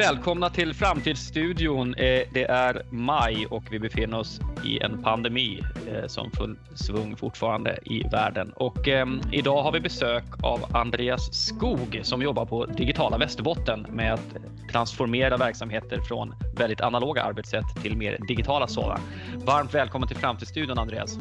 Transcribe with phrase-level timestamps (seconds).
[0.00, 1.94] välkomna till Framtidsstudion.
[1.94, 7.16] Eh, det är maj och vi befinner oss i en pandemi eh, som full svung
[7.16, 8.52] fortfarande i världen.
[8.56, 14.14] Och eh, idag har vi besök av Andreas Skog som jobbar på Digitala Västerbotten med
[14.14, 14.36] att
[14.72, 19.00] transformera verksamheter från väldigt analoga arbetssätt till mer digitala sådana.
[19.44, 21.18] Varmt välkommen till Framtidsstudion Andreas.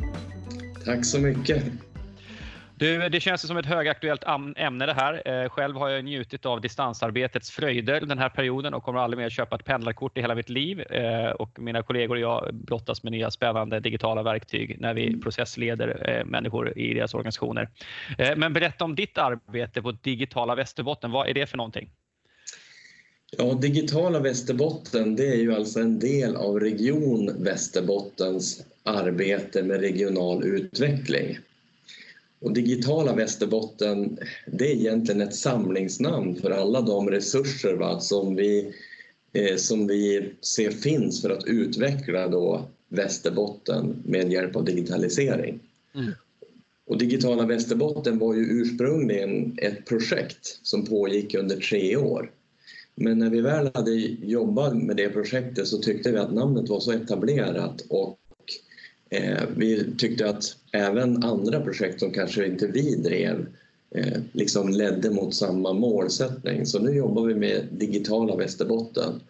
[0.85, 1.63] Tack så mycket.
[2.79, 4.23] Du, det känns som ett högaktuellt
[4.55, 5.43] ämne det här.
[5.43, 9.29] Eh, själv har jag njutit av distansarbetets fröjder den här perioden och kommer aldrig mer
[9.29, 10.81] köpa ett pendlarkort i hela mitt liv.
[10.81, 16.09] Eh, och mina kollegor och jag brottas med nya spännande digitala verktyg när vi processleder
[16.09, 17.69] eh, människor i deras organisationer.
[18.35, 21.11] Men berätta om ditt arbete på Digitala Västerbotten.
[21.11, 21.89] Vad är det för någonting?
[23.37, 30.43] Ja, Digitala Västerbotten det är ju alltså en del av Region Västerbottens arbete med regional
[30.43, 31.37] utveckling.
[32.39, 38.73] Och Digitala Västerbotten, det är egentligen ett samlingsnamn för alla de resurser va, som, vi,
[39.33, 45.59] eh, som vi ser finns för att utveckla då Västerbotten med hjälp av digitalisering.
[45.95, 46.11] Mm.
[46.85, 52.31] Och Digitala Västerbotten var ju ursprungligen ett projekt som pågick under tre år.
[52.95, 56.79] Men när vi väl hade jobbat med det projektet så tyckte vi att namnet var
[56.79, 58.18] så etablerat och
[59.09, 63.45] Eh, vi tyckte att även andra projekt som kanske inte vi drev
[63.95, 66.65] eh, liksom ledde mot samma målsättning.
[66.65, 69.21] Så nu jobbar vi med Digitala Västerbotten.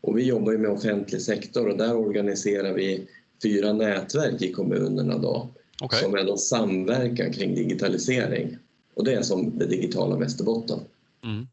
[0.00, 3.06] Och vi jobbar med offentlig sektor och där organiserar vi
[3.42, 5.48] fyra nätverk i kommunerna då,
[5.82, 6.00] okay.
[6.02, 8.56] som är då samverkan kring digitalisering.
[8.94, 10.78] Och det är som det digitala Västerbotten.
[11.24, 11.46] Mm.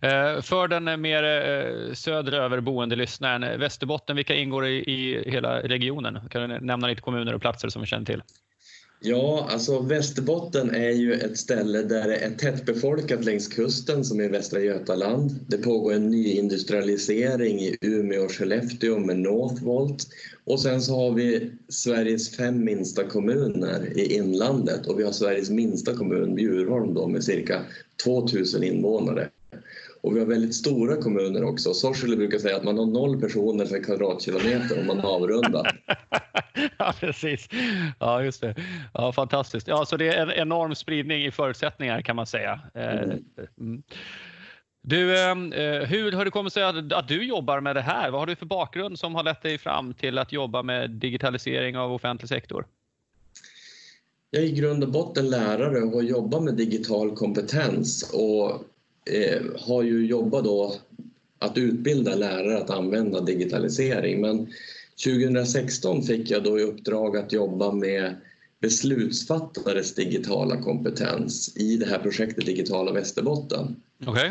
[0.00, 5.60] Eh, för den eh, mer eh, söderöver boende lyssnaren, Västerbotten, vilka ingår i, i hela
[5.60, 6.28] regionen?
[6.30, 8.22] Kan du nämna lite kommuner och platser som vi känner till?
[9.04, 14.28] Ja, alltså Västerbotten är ju ett ställe där det är tättbefolkat längs kusten som i
[14.28, 15.40] Västra Götaland.
[15.48, 20.06] Det pågår en nyindustrialisering i Umeå och Skellefteå med Northvolt.
[20.44, 25.50] Och sen så har vi Sveriges fem minsta kommuner i inlandet och vi har Sveriges
[25.50, 27.62] minsta kommun, Bjurholm, då, med cirka
[28.04, 29.28] 2000 invånare.
[30.02, 31.74] Och vi har väldigt stora kommuner också.
[31.74, 35.80] Sorsele brukar säga att man har noll personer per kvadratkilometer om man avrundar.
[36.78, 37.48] ja, precis.
[37.98, 38.54] Ja, just det.
[38.94, 39.68] Ja, fantastiskt.
[39.68, 42.60] Ja, så det är en enorm spridning i förutsättningar kan man säga.
[42.74, 43.24] Eh, mm.
[43.60, 43.82] Mm.
[44.82, 45.34] Du, eh,
[45.86, 48.10] hur har det kommit sig att du jobbar med det här?
[48.10, 51.78] Vad har du för bakgrund som har lett dig fram till att jobba med digitalisering
[51.78, 52.66] av offentlig sektor?
[54.30, 58.56] Jag är i grund och botten lärare och har jobbat med digital kompetens och eh,
[59.58, 60.74] har ju jobbat då
[61.38, 64.20] att utbilda lärare att använda digitalisering.
[64.20, 64.48] Men
[65.04, 68.16] 2016 fick jag då i uppdrag att jobba med
[68.60, 73.76] beslutsfattares digitala kompetens i det här projektet Digitala Västerbotten.
[74.06, 74.30] Okay.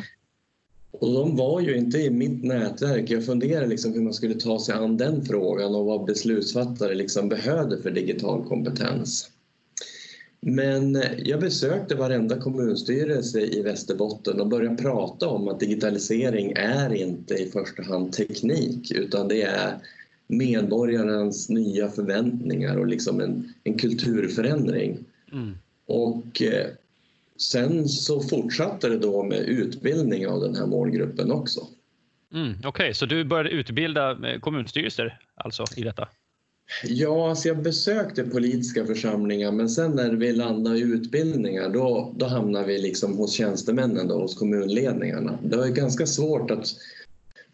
[0.91, 3.09] Och de var ju inte i mitt nätverk.
[3.09, 7.29] Jag funderade liksom hur man skulle ta sig an den frågan och vad beslutsfattare liksom
[7.29, 9.29] behövde för digital kompetens.
[10.43, 17.33] Men jag besökte varenda kommunstyrelse i Västerbotten och började prata om att digitalisering är inte
[17.33, 19.75] i första hand teknik utan det är
[20.27, 24.97] medborgarens nya förväntningar och liksom en, en kulturförändring.
[25.31, 25.57] Mm.
[25.85, 26.67] Och eh,
[27.37, 31.67] sen så fortsatte det då med utbildning av den här målgruppen också.
[32.33, 32.93] Mm, Okej, okay.
[32.93, 36.07] så du började utbilda kommunstyrelser alltså i detta?
[36.83, 42.25] Ja, alltså jag besökte politiska församlingar men sen när vi landade i utbildningar då, då
[42.25, 45.39] hamnade vi liksom hos tjänstemännen, då, hos kommunledningarna.
[45.43, 46.67] Det var ganska svårt att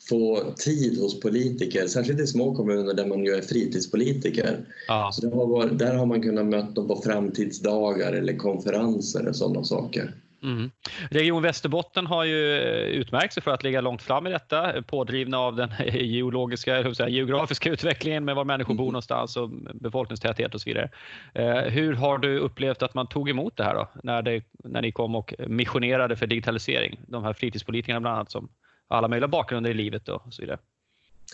[0.10, 4.66] få tid hos politiker, särskilt i små kommuner där man ju är fritidspolitiker.
[4.88, 5.10] Ja.
[5.14, 10.14] Så har där har man kunnat möta dem på framtidsdagar eller konferenser och sådana saker.
[10.44, 10.72] Mm.
[11.12, 15.40] Region Västerbotten har ju eh, utmärkt sig för att ligga långt fram i detta, pådrivna
[15.40, 18.94] av den geologiska, säga, geografiska utvecklingen med var människor bor mm.
[18.94, 20.90] någonstans och befolkningstäthet och så vidare.
[21.34, 24.82] Eh, hur har du upplevt att man tog emot det här då, när, det, när
[24.82, 27.00] ni kom och missionerade för digitalisering?
[27.08, 28.50] De här fritidspolitikerna bland annat som
[28.88, 30.58] alla möjliga bakgrunder i livet och så vidare.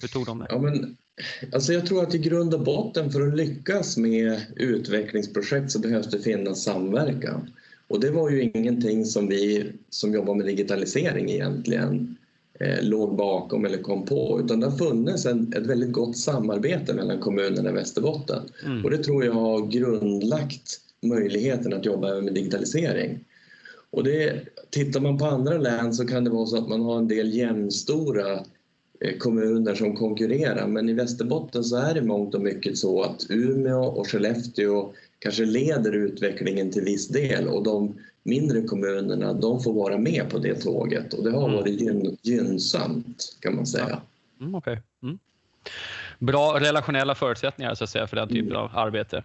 [0.01, 0.45] Hur tog de det?
[0.49, 0.97] Ja, men,
[1.53, 6.11] alltså jag tror att i grund och botten för att lyckas med utvecklingsprojekt så behövs
[6.11, 7.49] det finnas samverkan.
[7.87, 12.15] Och det var ju ingenting som vi som jobbar med digitalisering egentligen
[12.59, 16.93] eh, låg bakom eller kom på utan det har funnits en, ett väldigt gott samarbete
[16.93, 18.41] mellan kommunerna i Västerbotten.
[18.65, 18.85] Mm.
[18.85, 23.25] Och det tror jag har grundlagt möjligheten att jobba med digitalisering.
[23.91, 26.97] Och det, tittar man på andra län så kan det vara så att man har
[26.97, 28.33] en del jämnstora
[28.99, 33.25] eh, kommuner som konkurrerar men i Västerbotten så är det mångt och mycket så att
[33.29, 39.73] Umeå och Skellefteå kanske leder utvecklingen till viss del och de mindre kommunerna, de får
[39.73, 41.55] vara med på det tåget och det har mm.
[41.55, 44.01] varit gyn, gynnsamt kan man säga.
[44.41, 44.77] Mm, okay.
[45.03, 45.19] mm.
[46.19, 48.57] Bra relationella förutsättningar så att säga för den typen mm.
[48.57, 49.23] av arbete.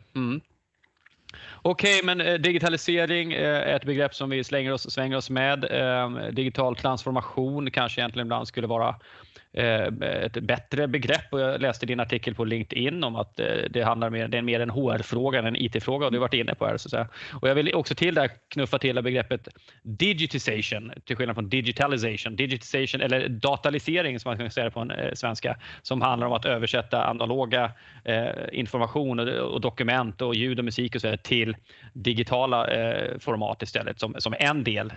[1.70, 5.30] Okej, okay, men eh, digitalisering eh, är ett begrepp som vi slänger oss, svänger oss
[5.30, 5.66] med.
[5.70, 8.96] Ehm, digital transformation kanske egentligen ibland skulle vara
[9.52, 9.86] eh,
[10.24, 13.36] ett bättre begrepp och jag läste din artikel på LinkedIn om att
[13.70, 16.34] det handlar mer, det är mer en HR-fråga än en IT-fråga och du har varit
[16.34, 16.78] inne på det.
[16.78, 17.08] Så att säga.
[17.32, 19.48] Och jag vill också till där knuffa till begreppet
[19.82, 22.36] digitization till skillnad från digitalization.
[22.36, 27.04] Digitization eller datalisering som man kan säga på en svenska som handlar om att översätta
[27.04, 27.72] analoga
[28.52, 31.56] information och, dokument och ljud och musik och så till
[31.92, 32.66] digitala
[33.18, 34.92] format istället som, som en del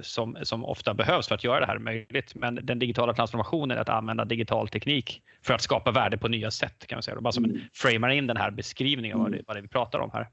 [0.00, 2.34] som, som ofta behövs för att göra det här möjligt.
[2.34, 6.86] Men den digitala transformationen att använda digital teknik för att skapa värde på nya sätt
[6.86, 7.20] kan man säga.
[7.20, 7.60] Bara som mm.
[7.74, 9.44] framar in den här beskrivningen av vad det, mm.
[9.46, 10.28] vad det vi pratar om här.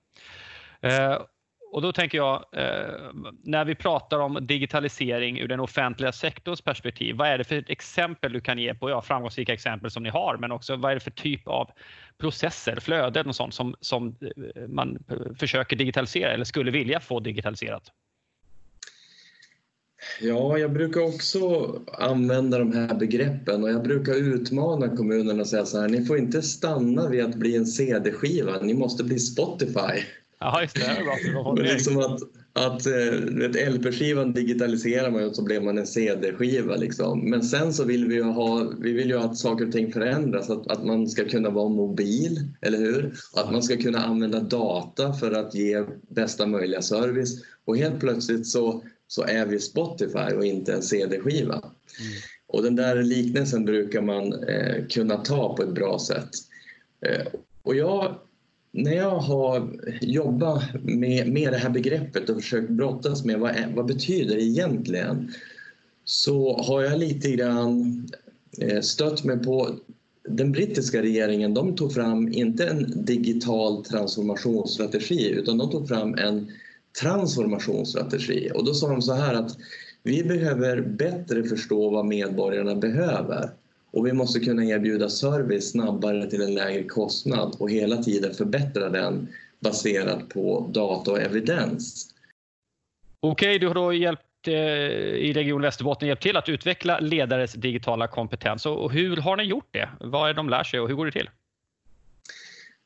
[0.81, 1.22] Eh,
[1.71, 3.12] och då tänker jag, eh,
[3.44, 8.33] när vi pratar om digitalisering ur den offentliga sektorns perspektiv, vad är det för exempel
[8.33, 11.01] du kan ge på, ja, framgångsrika exempel som ni har, men också vad är det
[11.01, 11.69] för typ av
[12.18, 17.19] processer, flöden och sånt som, som eh, man eh, försöker digitalisera eller skulle vilja få
[17.19, 17.83] digitaliserat?
[20.21, 25.65] Ja, jag brukar också använda de här begreppen och jag brukar utmana kommunerna och säga
[25.65, 30.03] så här, ni får inte stanna vid att bli en CD-skiva, ni måste bli Spotify.
[30.41, 30.97] Ja, just det.
[31.23, 31.53] det bra.
[31.53, 32.19] liksom att,
[32.53, 36.75] att eh, LP-skivan digitaliserar man och så blir man en CD-skiva.
[36.75, 37.29] Liksom.
[37.29, 40.49] Men sen så vill vi ju ha, vi vill ju att saker och ting förändras,
[40.49, 43.13] att, att man ska kunna vara mobil, eller hur?
[43.35, 47.43] Att man ska kunna använda data för att ge bästa möjliga service.
[47.65, 51.53] Och helt plötsligt så så är vi Spotify och inte en CD-skiva.
[51.53, 51.71] Mm.
[52.47, 56.29] Och den där liknelsen brukar man eh, kunna ta på ett bra sätt.
[57.05, 57.27] Eh,
[57.61, 58.15] och jag,
[58.71, 63.85] när jag har jobbat med, med det här begreppet och försökt brottas med vad, vad
[63.85, 65.31] betyder det egentligen
[66.06, 68.07] så har jag lite grann
[68.57, 69.69] eh, stött mig på
[70.29, 76.51] den brittiska regeringen de tog fram inte en digital transformationsstrategi utan de tog fram en
[77.01, 78.51] transformationsstrategi.
[78.56, 79.57] Och då sa de så här att
[80.03, 83.50] vi behöver bättre förstå vad medborgarna behöver
[83.91, 88.89] och vi måste kunna erbjuda service snabbare till en lägre kostnad och hela tiden förbättra
[88.89, 89.27] den
[89.59, 92.07] baserat på data och evidens.
[93.19, 98.07] Okej, du har då hjälpt eh, i Region Västerbotten hjälpt till att utveckla ledares digitala
[98.07, 98.65] kompetens.
[98.65, 99.89] Och hur har ni gjort det?
[99.99, 101.29] Vad är det de lär sig och hur går det till?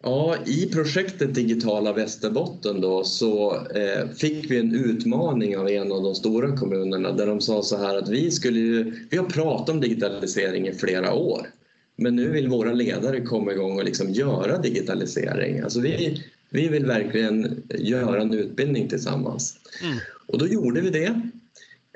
[0.07, 6.03] Ja, I projektet Digitala Västerbotten då, så eh, fick vi en utmaning av en av
[6.03, 9.69] de stora kommunerna där de sa så här att vi, skulle ju, vi har pratat
[9.69, 11.47] om digitalisering i flera år
[11.95, 15.59] men nu vill våra ledare komma igång och liksom göra digitalisering.
[15.59, 19.55] Alltså vi, vi vill verkligen göra en utbildning tillsammans.
[19.83, 19.97] Mm.
[20.27, 21.21] Och då gjorde vi det.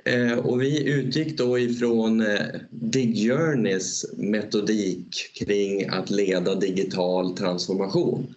[0.05, 8.35] Eh, och vi utgick då ifrån eh, Dig Journeys metodik kring att leda digital transformation.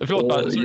[0.00, 0.60] Förlåt, och, alltså,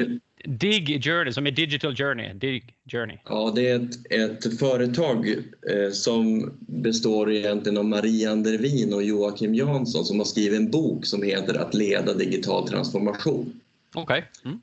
[0.45, 2.33] Dig Journey, som är Digital Journey.
[2.33, 3.17] Dig Journey.
[3.25, 4.11] Ja, det är ett,
[4.45, 5.29] ett företag
[5.69, 11.05] eh, som består egentligen av Maria Andervin och Joakim Jansson som har skrivit en bok
[11.05, 13.59] som heter Att leda digital transformation.
[13.95, 14.03] Okej.
[14.03, 14.51] Okay.
[14.51, 14.61] Mm.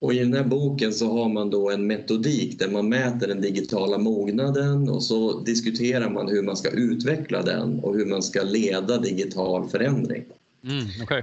[0.00, 3.40] Och I den här boken så har man då en metodik där man mäter den
[3.40, 8.42] digitala mognaden och så diskuterar man hur man ska utveckla den och hur man ska
[8.42, 10.24] leda digital förändring.
[10.64, 11.22] Mm, okay.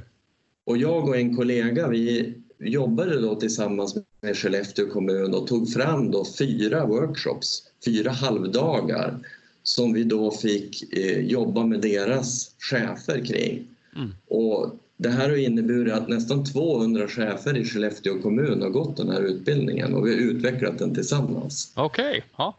[0.66, 6.12] Och jag och en kollega vi jobbade då tillsammans med Skellefteå kommun och tog fram
[6.12, 9.20] då fyra workshops, fyra halvdagar
[9.64, 13.68] som vi då fick eh, jobba med deras chefer kring.
[13.96, 14.14] Mm.
[14.28, 19.10] Och det här har inneburit att nästan 200 chefer i Skellefteå kommun har gått den
[19.10, 21.72] här utbildningen och vi har utvecklat den tillsammans.
[21.76, 22.10] Okej.
[22.10, 22.22] Okay.
[22.38, 22.58] Ja.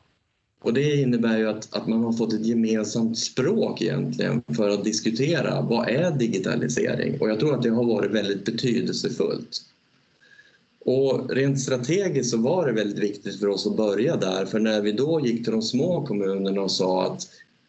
[0.63, 4.85] Och det innebär ju att, att man har fått ett gemensamt språk egentligen för att
[4.85, 7.21] diskutera vad är digitalisering?
[7.21, 9.63] Och jag tror att det har varit väldigt betydelsefullt.
[10.81, 14.81] Och rent strategiskt så var det väldigt viktigt för oss att börja där för när
[14.81, 17.29] vi då gick till de små kommunerna och sa att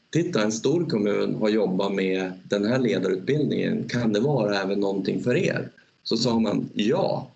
[0.09, 5.23] titta en stor kommun har jobbat med den här ledarutbildningen, kan det vara även någonting
[5.23, 5.69] för er?
[6.03, 7.31] Så sa man ja.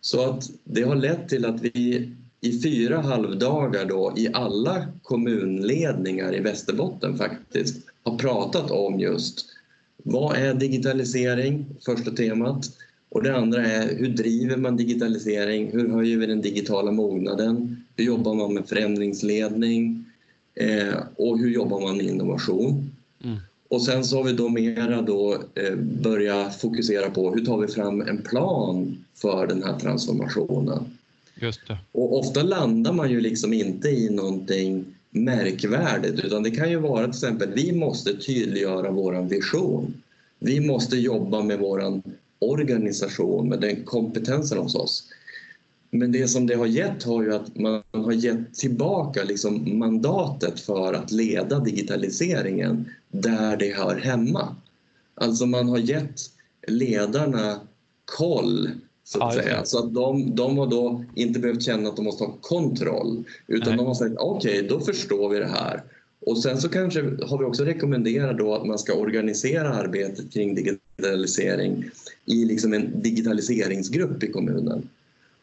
[0.00, 6.36] Så att det har lett till att vi i fyra halvdagar då i alla kommunledningar
[6.36, 9.46] i Västerbotten faktiskt har pratat om just
[9.96, 12.70] vad är digitalisering, första temat.
[13.08, 15.72] Och det andra är hur driver man digitalisering?
[15.72, 17.84] Hur höjer vi den digitala mognaden?
[17.96, 20.09] Hur jobbar man med förändringsledning?
[20.54, 22.90] Eh, och hur jobbar man med innovation?
[23.24, 23.38] Mm.
[23.68, 27.68] Och sen så har vi då mera då eh, börjat fokusera på hur tar vi
[27.68, 30.84] fram en plan för den här transformationen?
[31.34, 31.78] Just det.
[31.92, 37.02] Och ofta landar man ju liksom inte i någonting märkvärdigt utan det kan ju vara
[37.02, 39.94] till exempel vi måste tydliggöra våran vision.
[40.38, 42.02] Vi måste jobba med våran
[42.38, 45.04] organisation, med den kompetensen hos oss.
[45.90, 50.60] Men det som det har gett har ju att man har gett tillbaka liksom mandatet
[50.60, 54.56] för att leda digitaliseringen där det hör hemma.
[55.14, 56.20] Alltså man har gett
[56.66, 57.60] ledarna
[58.04, 58.70] koll
[59.04, 59.64] så att, säga.
[59.64, 63.68] Så att de, de har då inte behövt känna att de måste ha kontroll utan
[63.68, 63.76] Nej.
[63.76, 65.82] de har sagt okej, okay, då förstår vi det här.
[66.26, 70.54] Och sen så kanske har vi också rekommenderat då att man ska organisera arbetet kring
[70.54, 71.84] digitalisering
[72.26, 74.88] i liksom en digitaliseringsgrupp i kommunen.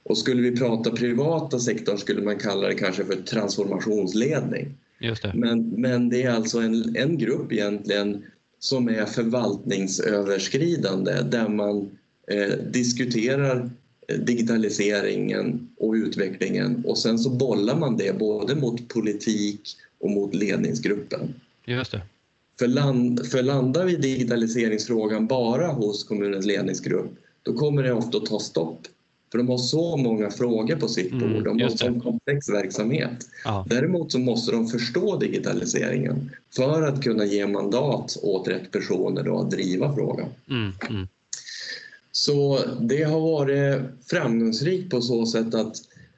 [0.08, 4.78] Och skulle vi prata privata sektorn skulle man kalla det kanske för transformationsledning.
[5.00, 5.32] Just det.
[5.36, 8.24] Men, men det är alltså en, en grupp egentligen
[8.60, 11.90] som är förvaltningsöverskridande där man
[12.32, 13.70] eh, diskuterar
[14.08, 19.62] eh, digitaliseringen och utvecklingen och sen så bollar man det både mot politik
[20.00, 21.34] och mot ledningsgruppen.
[21.66, 22.02] Just det.
[22.60, 27.12] För, land, för landar vi digitaliseringsfrågan bara hos kommunens ledningsgrupp
[27.44, 28.88] då kommer det ofta att ta stopp
[29.32, 31.44] för de har så många frågor på sitt mm, bord.
[31.44, 33.28] De har en sån komplex verksamhet.
[33.44, 33.66] Ja.
[33.70, 39.40] Däremot så måste de förstå digitaliseringen för att kunna ge mandat åt rätt personer då
[39.40, 40.30] att driva frågan.
[40.50, 41.08] Mm, mm.
[42.12, 45.76] Så det har varit framgångsrikt på så sätt att,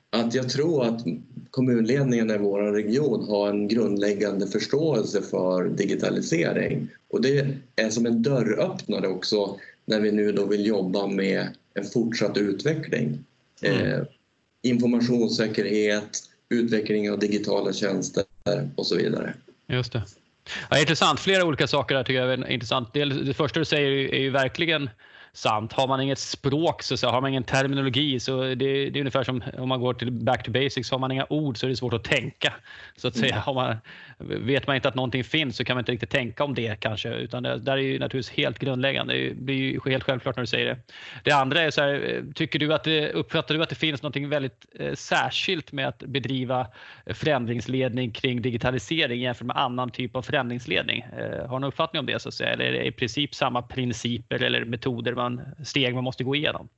[0.09, 1.05] att jag tror att
[1.51, 6.87] kommunledningen i vår region har en grundläggande förståelse för digitalisering.
[7.09, 11.85] Och det är som en dörröppnare också när vi nu då vill jobba med en
[11.85, 13.25] fortsatt utveckling.
[13.61, 13.85] Mm.
[13.85, 14.01] Eh,
[14.61, 18.23] informationssäkerhet, utveckling av digitala tjänster
[18.75, 19.33] och så vidare.
[19.67, 20.03] Just det.
[20.69, 21.19] Ja, intressant.
[21.19, 22.93] Flera olika saker där tycker jag är intressant.
[22.93, 24.89] Det, första du säger är ju verkligen
[25.33, 25.73] sant.
[25.73, 29.23] Har man inget språk, så, så har man ingen terminologi, så det, det, är ungefär
[29.23, 30.91] som om man går till back to basics.
[30.91, 32.53] Har man inga ord så är det svårt att tänka.
[32.95, 33.43] Så att säga.
[33.47, 33.55] Mm.
[33.55, 33.75] Man,
[34.19, 37.09] vet man inte att någonting finns så kan man inte riktigt tänka om det kanske.
[37.09, 39.13] Utan det där är ju naturligtvis helt grundläggande.
[39.13, 40.77] Det blir ju helt självklart när du säger det.
[41.23, 44.15] Det andra är så här, tycker du att det, uppfattar du att det finns något
[44.15, 46.67] väldigt eh, särskilt med att bedriva
[47.05, 51.01] förändringsledning kring digitalisering jämfört med annan typ av förändringsledning?
[51.01, 52.49] Eh, har du någon uppfattning om det så att säga?
[52.49, 56.69] Eller är det i princip samma principer eller metoder man, steg man måste gå igenom?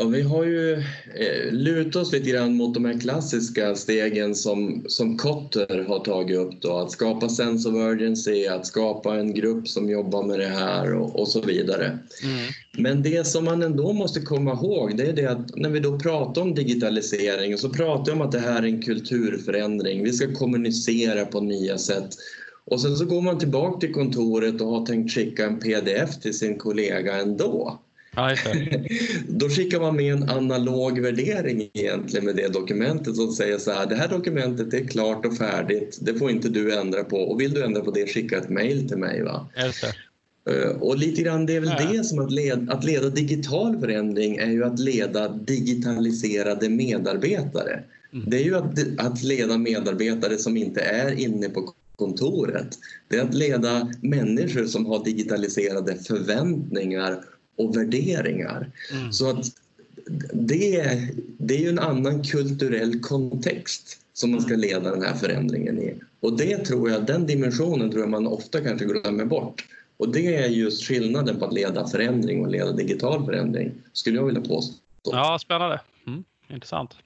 [0.00, 0.72] Ja, vi har ju
[1.14, 6.38] eh, lutat oss lite grann mot de här klassiska stegen som, som Kotter har tagit
[6.38, 6.62] upp.
[6.62, 10.94] Då, att skapa sense of urgency, att skapa en grupp som jobbar med det här
[10.94, 11.86] och, och så vidare.
[11.86, 12.52] Mm.
[12.78, 15.98] Men det som man ändå måste komma ihåg det är det att när vi då
[15.98, 20.04] pratar om digitalisering så pratar vi om att det här är en kulturförändring.
[20.04, 22.08] Vi ska kommunicera på nya sätt.
[22.64, 26.38] Och sen så går man tillbaka till kontoret och har tänkt skicka en pdf till
[26.38, 27.80] sin kollega ändå.
[28.16, 28.36] Ja,
[29.28, 33.86] Då skickar man med en analog värdering egentligen med det dokumentet som säger så här,
[33.86, 37.54] det här dokumentet är klart och färdigt, det får inte du ändra på och vill
[37.54, 39.22] du ändra på det skicka ett mejl till mig.
[39.22, 39.48] Va?
[40.50, 41.92] Eh, och lite grann det är väl ja.
[41.92, 47.82] det som att leda, att leda digital förändring är ju att leda digitaliserade medarbetare.
[48.12, 48.30] Mm.
[48.30, 52.78] Det är ju att, att leda medarbetare som inte är inne på kontoret.
[53.08, 57.24] Det är att leda människor som har digitaliserade förväntningar
[57.60, 58.70] och värderingar.
[58.92, 59.12] Mm.
[59.12, 59.46] Så att
[60.32, 64.60] det, det är ju en annan kulturell kontext som man ska mm.
[64.60, 65.94] leda den här förändringen i.
[66.20, 69.64] Och det tror jag, den dimensionen tror jag man ofta kanske glömmer bort.
[69.96, 74.26] Och det är just skillnaden på att leda förändring och leda digital förändring, skulle jag
[74.26, 74.74] vilja påstå.
[75.02, 75.80] Ja, spännande.
[76.06, 76.96] Mm, intressant.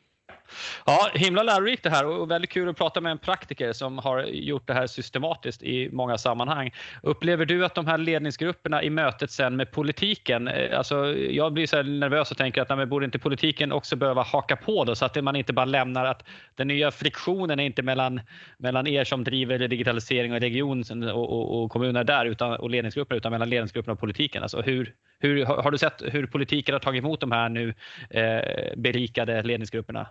[0.86, 4.22] Ja, himla lärorikt det här och väldigt kul att prata med en praktiker som har
[4.22, 6.70] gjort det här systematiskt i många sammanhang.
[7.02, 11.66] Upplever du att de här ledningsgrupperna i mötet sen med politiken, eh, alltså jag blir
[11.66, 15.04] så nervös och tänker att nej, borde inte politiken också behöva haka på då så
[15.04, 18.20] att man inte bara lämnar att den nya friktionen är inte mellan,
[18.58, 23.16] mellan er som driver digitalisering och region och, och, och kommuner där utan, och ledningsgrupper
[23.16, 24.42] utan mellan ledningsgrupperna och politiken.
[24.42, 27.74] Alltså hur, hur, har du sett hur politiken har tagit emot de här nu
[28.10, 30.06] eh, berikade ledningsgrupperna?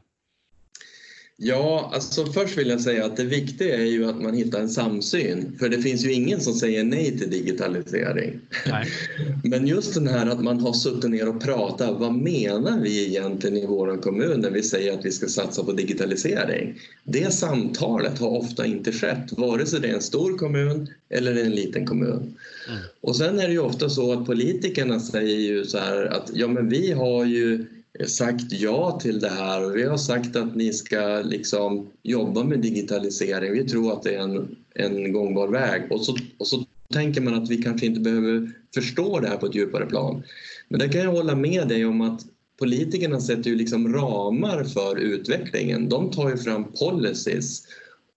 [1.38, 4.70] Ja, alltså först vill jag säga att det viktiga är ju att man hittar en
[4.70, 5.56] samsyn.
[5.60, 8.40] För det finns ju ingen som säger nej till digitalisering.
[8.68, 8.88] Nej.
[9.44, 12.00] Men just den här att man har suttit ner och pratat.
[12.00, 15.72] Vad menar vi egentligen i vår kommun när vi säger att vi ska satsa på
[15.72, 16.80] digitalisering?
[17.04, 21.52] Det samtalet har ofta inte skett, vare sig det är en stor kommun eller en
[21.52, 22.38] liten kommun.
[22.70, 22.80] Mm.
[23.02, 26.48] Och sen är det ju ofta så att politikerna säger ju så här att ja,
[26.48, 27.66] men vi har ju
[28.08, 32.60] sagt ja till det här och vi har sagt att ni ska liksom jobba med
[32.60, 33.54] digitalisering.
[33.54, 37.34] Vi tror att det är en, en gångbar väg och så, och så tänker man
[37.34, 40.24] att vi kanske inte behöver förstå det här på ett djupare plan.
[40.70, 42.22] Men där kan jag hålla med dig om att
[42.60, 45.90] politikerna sätter ju liksom ramar för utvecklingen.
[45.90, 47.64] De tar ju fram policies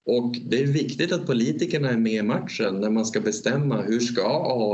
[0.07, 4.01] och det är viktigt att politikerna är med i matchen när man ska bestämma hur
[4.01, 4.23] ska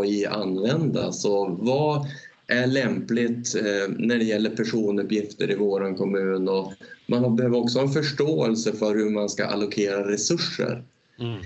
[0.01, 2.07] AI användas och vad
[2.53, 6.73] är lämpligt eh, när det gäller personuppgifter i vår kommun och
[7.07, 10.85] man behöver också ha en förståelse för hur man ska allokera resurser.
[11.21, 11.43] Mm.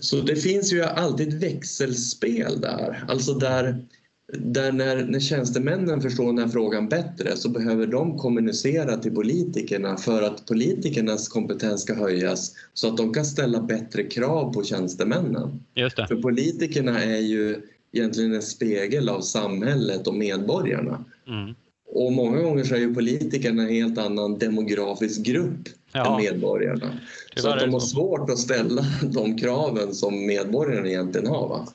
[0.00, 3.86] Så det finns ju alltid ett växelspel där, alltså där
[4.32, 9.96] där när, när tjänstemännen förstår den här frågan bättre så behöver de kommunicera till politikerna
[9.96, 15.64] för att politikernas kompetens ska höjas så att de kan ställa bättre krav på tjänstemännen.
[16.08, 17.62] För politikerna är ju
[17.92, 21.04] egentligen en spegel av samhället och medborgarna.
[21.28, 21.54] Mm.
[21.92, 26.06] Och många gånger så är ju politikerna en helt annan demografisk grupp ja.
[26.06, 26.90] än medborgarna.
[27.36, 31.48] så att de har svårt att ställa de kraven som medborgarna egentligen har.
[31.48, 31.66] Va?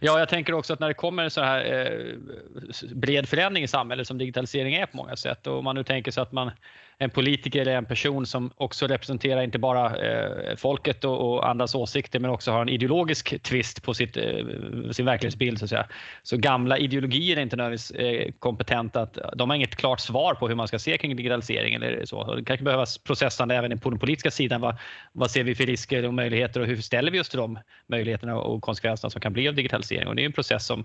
[0.00, 4.06] Ja, jag tänker också att när det kommer så här eh, bred förändring i samhället
[4.06, 6.50] som digitalisering är på många sätt och om man nu tänker sig att man
[7.00, 11.74] en politiker eller en person som också representerar inte bara eh, folket och, och, andras
[11.74, 15.58] åsikter men också har en ideologisk twist på sitt, eh, sin verklighetsbild.
[15.58, 15.86] Så, att säga.
[16.22, 19.00] så gamla ideologier är inte nödvändigtvis eh, kompetenta.
[19.00, 21.74] Att, de har inget klart svar på hur man ska se kring digitalisering.
[21.74, 22.34] Eller så.
[22.34, 24.60] Det kanske behövas processande även på den politiska sidan.
[24.60, 24.76] Vad,
[25.12, 28.36] vad ser vi för risker och möjligheter och hur ställer vi oss till de möjligheterna
[28.36, 30.08] och konsekvenserna som kan bli av digitalisering?
[30.08, 30.84] Och det är en process som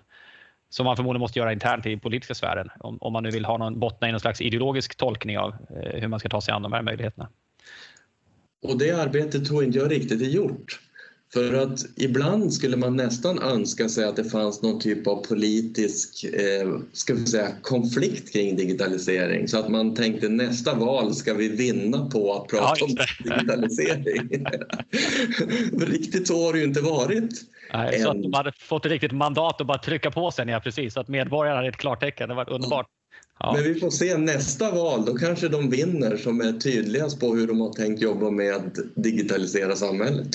[0.74, 3.46] som man förmodligen måste göra internt i den politiska sfären om, om man nu vill
[3.46, 6.54] ha någon bottna i någon slags ideologisk tolkning av eh, hur man ska ta sig
[6.54, 7.30] an de här möjligheterna.
[8.64, 10.80] Och det arbetet tror inte jag riktigt är gjort.
[11.34, 16.24] För att ibland skulle man nästan önska sig att det fanns någon typ av politisk
[16.24, 21.48] eh, ska vi säga, konflikt kring digitalisering så att man tänkte nästa val ska vi
[21.48, 24.46] vinna på att prata ja, om digitalisering.
[25.88, 27.32] Riktigt så har det ju inte varit.
[27.74, 30.60] Nej, så att de hade fått ett riktigt mandat att bara trycka på sen, ja
[30.60, 30.94] precis.
[30.94, 32.30] Så att medborgarna hade ett klartecken.
[32.30, 32.88] Det var underbart.
[33.40, 33.54] Ja.
[33.54, 37.48] Men vi får se nästa val, då kanske de vinner som är tydligast på hur
[37.48, 40.30] de har tänkt jobba med att digitalisera samhället.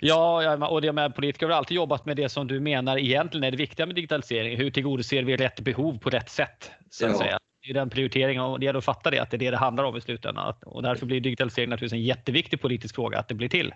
[0.00, 3.50] Ja, och det med politiker har alltid jobbat med det som du menar egentligen är
[3.50, 4.56] det viktiga med digitalisering.
[4.56, 6.70] Hur tillgodoser vi rätt behov på rätt sätt?
[6.90, 7.18] Så att ja.
[7.18, 7.38] säga.
[7.62, 9.56] Det är den prioriteringen och det gäller att fatta det, att det är det det
[9.56, 10.54] handlar om i slutändan.
[10.66, 13.74] Och därför blir digitalisering naturligtvis en jätteviktig politisk fråga att det blir till.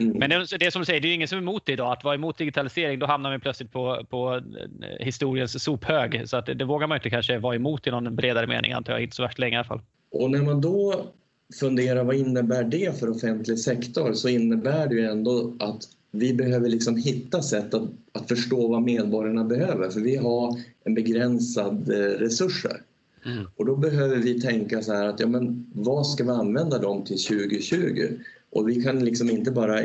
[0.00, 0.18] Mm.
[0.18, 1.92] Men det, det som du säger, det är ingen som är emot det idag.
[1.92, 6.28] Att vara emot digitalisering, då hamnar man plötsligt på, på eh, historiens sophög.
[6.28, 8.92] Så att det, det vågar man inte kanske vara emot i någon bredare mening, antar
[8.92, 9.02] jag.
[9.02, 9.80] Inte så värst länge i alla fall.
[10.10, 11.06] Och när man då
[11.54, 16.68] funderar vad innebär det för offentlig sektor så innebär det ju ändå att vi behöver
[16.68, 21.94] liksom hitta sätt att, att förstå vad medborgarna behöver för vi har en begränsad eh,
[21.96, 22.82] resurser.
[23.24, 23.44] Mm.
[23.56, 27.04] Och då behöver vi tänka så här att ja, men vad ska vi använda dem
[27.04, 28.08] till 2020?
[28.50, 29.80] Och vi kan liksom inte bara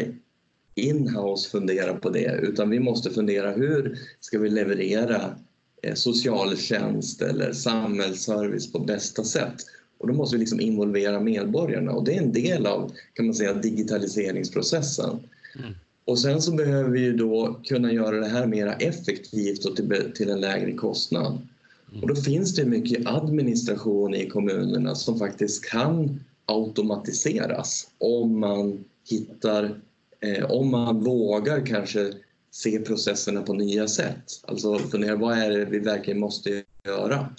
[0.75, 5.35] in-house fundera på det utan vi måste fundera hur ska vi leverera
[5.83, 9.55] eh, socialtjänst eller samhällsservice på bästa sätt?
[10.01, 13.35] Och då måste vi liksom involvera medborgarna och det är en del av kan man
[13.35, 15.19] säga, digitaliseringsprocessen.
[15.59, 15.73] Mm.
[16.05, 20.11] Och sen så behöver vi ju då kunna göra det här mer effektivt och till,
[20.15, 21.47] till en lägre kostnad.
[22.01, 29.81] Och då finns det mycket administration i kommunerna som faktiskt kan automatiseras om man hittar,
[30.19, 32.13] eh, om man vågar kanske
[32.51, 34.23] se processerna på nya sätt.
[34.43, 37.35] Alltså fundera, vad är det vi verkligen måste göra?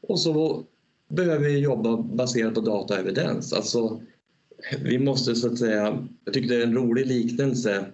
[0.00, 0.64] Och så
[1.12, 3.52] behöver vi jobba baserat på dataevidens.
[3.52, 4.00] Alltså,
[4.84, 7.84] vi måste så att säga, jag tycker det är en rolig liknelse.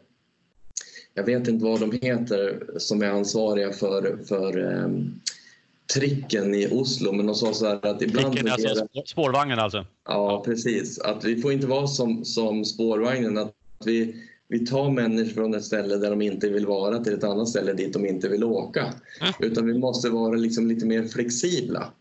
[1.14, 5.20] Jag vet inte vad de heter som är ansvariga för, för um,
[5.94, 8.33] tricken i Oslo, men de sa så här att ibland...
[8.33, 9.09] Tricken, alltså det...
[9.09, 9.87] spårvagnen alltså?
[10.04, 10.98] Ja, precis.
[10.98, 13.54] Att vi får inte vara som, som spårvagnen, att
[13.85, 14.14] vi,
[14.48, 17.72] vi tar människor från ett ställe där de inte vill vara till ett annat ställe
[17.72, 18.94] dit de inte vill åka.
[19.20, 19.35] Mm.
[19.40, 21.92] Utan vi måste vara liksom lite mer flexibla.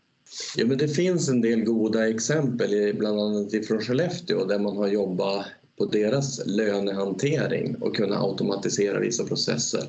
[0.56, 4.88] Ja, men det finns en del goda exempel, bland annat från Skellefteå där man har
[4.88, 5.46] jobbat
[5.78, 9.82] på deras lönehantering och kunna automatisera vissa processer.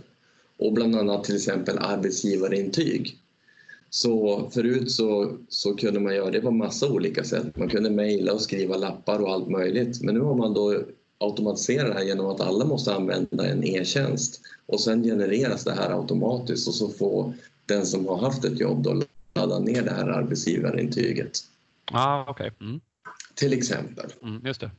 [0.57, 3.17] Och bland annat till exempel arbetsgivarintyg.
[3.89, 7.57] Så förut så, så kunde man göra det på massa olika sätt.
[7.57, 10.01] Man kunde mejla och skriva lappar och allt möjligt.
[10.01, 10.83] Men nu har man då
[11.17, 15.99] automatiserat det här genom att alla måste använda en e-tjänst och sen genereras det här
[15.99, 17.33] automatiskt och så får
[17.65, 19.01] den som har haft ett jobb då
[19.39, 21.31] ladda ner det här arbetsgivarintyget.
[21.91, 22.51] Ah, okay.
[22.61, 22.81] Mm.
[23.35, 24.05] Till exempel.
[24.23, 24.71] Mm, just det.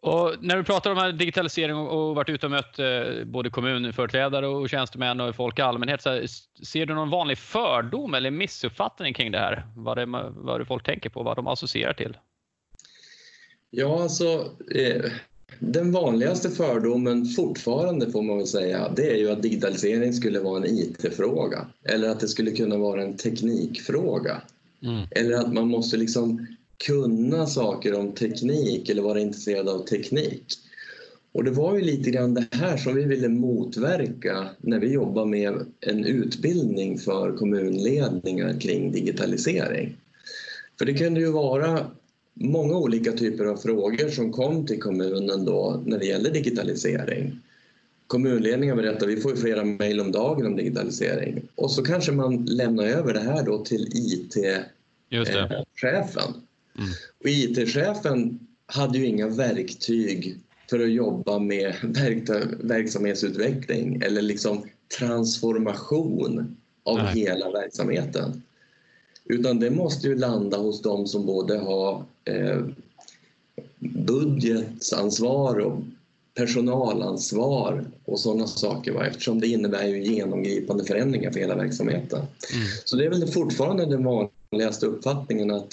[0.00, 4.68] Och när du pratar om digitalisering och varit ute och mött eh, både kommunföreträdare och
[4.68, 6.02] tjänstemän och folk i allmänhet.
[6.02, 6.26] Så här,
[6.64, 9.66] ser du någon vanlig fördom eller missuppfattning kring det här?
[9.76, 12.16] Vad det, vad det folk tänker på, vad de associerar till?
[13.70, 15.12] Ja, alltså eh,
[15.58, 20.56] den vanligaste fördomen fortfarande får man väl säga, det är ju att digitalisering skulle vara
[20.56, 24.42] en IT-fråga eller att det skulle kunna vara en teknikfråga.
[24.82, 25.06] Mm.
[25.10, 26.46] Eller att man måste liksom
[26.86, 30.44] kunna saker om teknik eller vara intresserad av teknik.
[31.32, 35.26] Och det var ju lite grann det här som vi ville motverka när vi jobbar
[35.26, 39.96] med en utbildning för kommunledningar kring digitalisering.
[40.78, 41.86] För det kunde ju vara
[42.34, 47.40] många olika typer av frågor som kom till kommunen då när det gäller digitalisering.
[48.06, 52.84] Kommunledningen berättar vi får flera mejl om dagen om digitalisering och så kanske man lämnar
[52.84, 54.62] över det här då till IT-chefen.
[56.78, 56.90] Mm.
[57.20, 60.38] Och IT-chefen hade ju inga verktyg
[60.70, 61.74] för att jobba med
[62.60, 64.62] verksamhetsutveckling eller liksom
[64.98, 67.14] transformation av Nej.
[67.14, 68.42] hela verksamheten.
[69.28, 72.60] Utan det måste ju landa hos dem som både har eh,
[73.78, 75.78] budgetansvar och
[76.34, 79.06] personalansvar och sådana saker va?
[79.06, 82.18] eftersom det innebär ju genomgripande förändringar för hela verksamheten.
[82.18, 82.66] Mm.
[82.84, 85.72] Så det är väl fortfarande den vanligaste uppfattningen att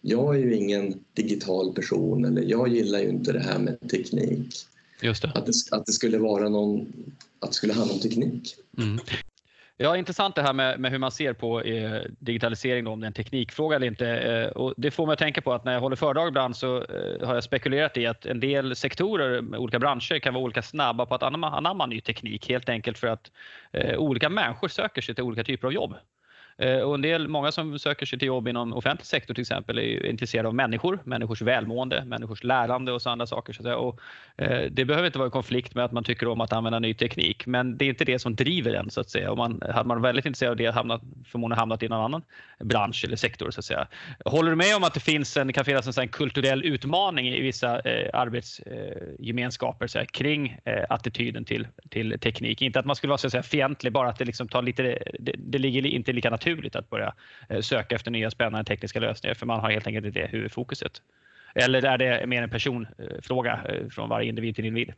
[0.00, 4.54] jag är ju ingen digital person eller jag gillar ju inte det här med teknik.
[5.00, 5.08] Det.
[5.08, 6.92] Att, det, att det skulle vara någon,
[7.40, 8.56] att det skulle handla om teknik.
[8.78, 8.98] Mm.
[9.80, 13.04] Ja, intressant det här med, med hur man ser på eh, digitalisering, då, om det
[13.04, 14.08] är en teknikfråga eller inte.
[14.08, 16.76] Eh, och det får mig att tänka på att när jag håller föredrag ibland så
[16.76, 21.06] eh, har jag spekulerat i att en del sektorer, olika branscher kan vara olika snabba
[21.06, 23.30] på att anamma, anamma ny teknik helt enkelt för att
[23.72, 25.94] eh, olika människor söker sig till olika typer av jobb.
[26.58, 29.78] Eh, och en del, många som söker sig till jobb inom offentlig sektor till exempel
[29.78, 33.52] är intresserade av människor, människors välmående, människors lärande och sådana andra saker.
[33.52, 34.00] Så och,
[34.36, 36.94] eh, det behöver inte vara i konflikt med att man tycker om att använda ny
[36.94, 39.30] teknik, men det är inte det som driver en så att säga.
[39.30, 42.22] Och man, hade man väldigt intresserad av det hamnat, förmodligen hamnat i någon annan
[42.60, 43.86] bransch eller sektor så att säga.
[44.24, 47.80] Håller du med om att det finns en, kan finnas en kulturell utmaning i vissa
[47.80, 52.62] eh, arbetsgemenskaper eh, kring eh, attityden till, till teknik?
[52.62, 54.98] Inte att man skulle vara så att säga, fientlig, bara att det liksom tar lite,
[55.18, 57.14] det, det ligger inte lika naturligt naturligt att börja
[57.48, 61.02] eh, söka efter nya spännande tekniska lösningar för man har helt enkelt inte det huvudfokuset.
[61.54, 64.92] Eller är det mer en personfråga eh, från varje individ till individ?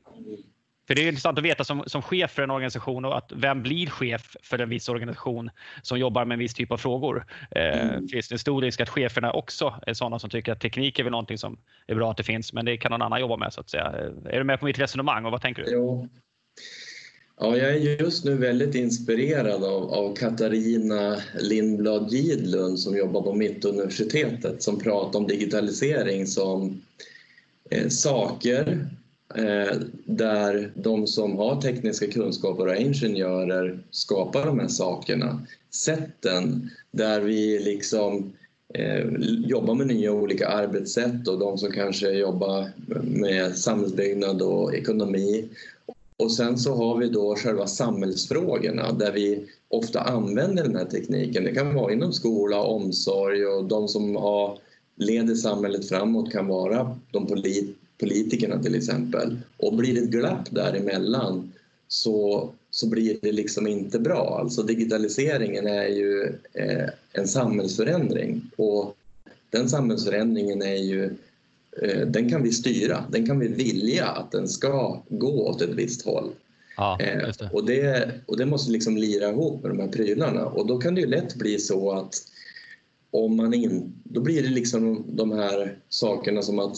[0.86, 3.62] För det är intressant att veta som, som chef för en organisation och att vem
[3.62, 5.50] blir chef för en viss organisation
[5.82, 7.26] som jobbar med en viss typ av frågor.
[7.50, 8.08] Eh, mm.
[8.08, 11.04] finns det en stor risk att cheferna också är sådana som tycker att teknik är
[11.04, 13.52] väl någonting som är bra att det finns, men det kan någon annan jobba med
[13.52, 13.84] så att säga.
[14.30, 15.72] Är du med på mitt resonemang och vad tänker du?
[15.72, 16.08] Jo,
[17.42, 23.34] Ja, jag är just nu väldigt inspirerad av, av Katarina Lindblad Gidlund som jobbar på
[23.34, 26.80] Mittuniversitetet som pratar om digitalisering som
[27.70, 28.86] eh, saker
[29.34, 35.46] eh, där de som har tekniska kunskaper och är ingenjörer skapar de här sakerna.
[35.70, 38.32] Sätten där vi liksom
[38.74, 39.06] eh,
[39.46, 42.70] jobbar med nya olika arbetssätt och de som kanske jobbar
[43.04, 45.48] med samhällsbyggnad och ekonomi
[46.20, 51.44] och sen så har vi då själva samhällsfrågorna där vi ofta använder den här tekniken.
[51.44, 54.58] Det kan vara inom skola, omsorg och de som har
[54.96, 59.38] leder samhället framåt kan vara de polit politikerna till exempel.
[59.56, 61.52] Och blir det ett glapp däremellan
[61.88, 64.38] så, så blir det liksom inte bra.
[64.40, 68.96] Alltså digitaliseringen är ju eh, en samhällsförändring och
[69.50, 71.10] den samhällsförändringen är ju Eh,
[72.06, 76.04] den kan vi styra, den kan vi vilja att den ska gå åt ett visst
[76.04, 76.30] håll.
[76.76, 77.50] Ja, eh, det.
[77.52, 80.94] Och, det, och det måste liksom lira ihop med de här prylarna och då kan
[80.94, 82.14] det ju lätt bli så att
[83.10, 86.76] om man in, då blir det liksom de här sakerna som att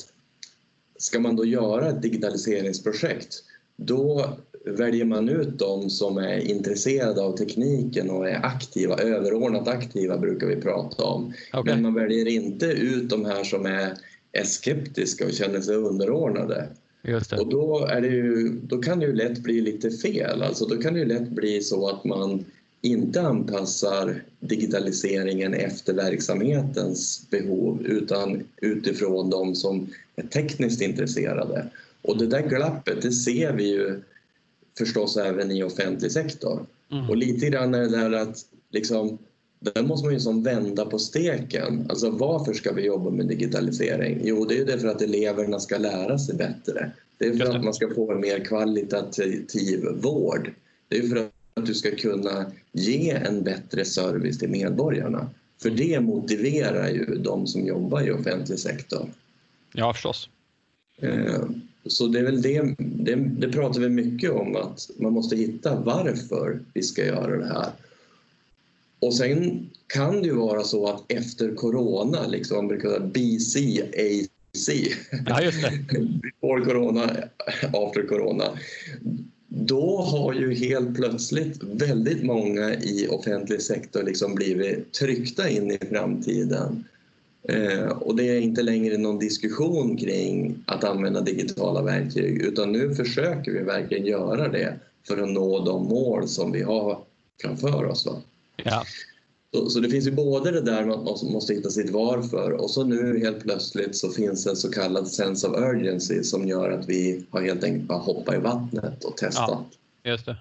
[0.99, 3.45] ska man då göra ett digitaliseringsprojekt
[3.77, 10.19] då väljer man ut de som är intresserade av tekniken och är aktiva, överordnat aktiva
[10.19, 11.33] brukar vi prata om.
[11.53, 11.75] Okay.
[11.75, 13.97] Men man väljer inte ut de här som är
[14.33, 16.69] är skeptiska och känner sig underordnade.
[17.39, 20.43] Och då, är det ju, då kan det ju lätt bli lite fel.
[20.43, 22.45] Alltså då kan det ju lätt bli så att man
[22.81, 31.67] inte anpassar digitaliseringen efter verksamhetens behov utan utifrån de som är tekniskt intresserade.
[32.03, 34.01] Och det där glappet det ser vi ju
[34.79, 36.67] förstås även i offentlig sektor.
[36.91, 37.11] Mm.
[37.11, 39.19] Och lite grann är det där att liksom,
[39.63, 41.87] där måste man ju som vända på steken.
[41.89, 44.21] Alltså varför ska vi jobba med digitalisering?
[44.25, 46.93] Jo, det är det för att eleverna ska lära sig bättre.
[47.19, 50.53] Det är för att man ska få en mer kvalitativ vård.
[50.89, 51.17] Det är för
[51.55, 55.31] att du ska kunna ge en bättre service till medborgarna.
[55.63, 59.11] För det motiverar ju de som jobbar i offentlig sektor.
[59.73, 60.29] Ja, förstås.
[61.01, 61.43] Eh,
[61.87, 65.81] så det är väl det, det, det pratar vi mycket om, att man måste hitta
[65.81, 67.71] varför vi ska göra det här.
[69.03, 73.83] Och sen kan det ju vara så att efter corona, liksom, man brukar säga BC,
[74.53, 74.73] BC.
[75.27, 75.99] Ja, just det.
[76.23, 77.03] Before corona,
[77.73, 78.45] after corona.
[79.49, 85.79] Då har ju helt plötsligt väldigt många i offentlig sektor liksom blivit tryckta in i
[85.91, 86.85] framtiden.
[87.49, 92.95] Eh, och det är inte längre någon diskussion kring att använda digitala verktyg utan nu
[92.95, 96.99] försöker vi verkligen göra det för att nå de mål som vi har
[97.43, 98.07] framför oss.
[98.07, 98.23] Va?
[98.65, 98.85] Ja.
[99.55, 102.85] Så, så, det finns ju både det där man måste hitta sitt varför och så
[102.85, 107.27] nu helt plötsligt så finns en så kallad sense of urgency som gör att vi
[107.31, 109.65] har helt enkelt bara hoppat i vattnet och testat.
[110.03, 110.37] Ja, just det.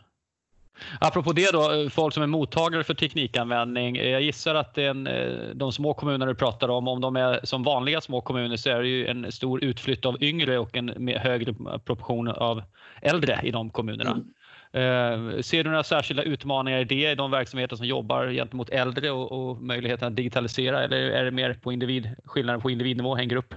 [1.00, 3.96] Apropå det då, folk som är mottagare för teknikanvändning.
[3.96, 5.10] Jag gissar att en,
[5.54, 8.82] de små kommunerna du pratar om, om de är som vanliga små kommuner så är
[8.82, 11.54] det ju en stor utflytt av yngre och en högre
[11.86, 12.64] proportion av
[13.02, 14.12] äldre i de kommunerna.
[14.12, 14.28] Mm.
[14.74, 19.12] Eh, ser du några särskilda utmaningar i det, i de verksamheter som jobbar gentemot äldre
[19.12, 23.36] och, och möjligheten att digitalisera eller är det mer på individ, skillnaden på individnivå hänger
[23.36, 23.54] upp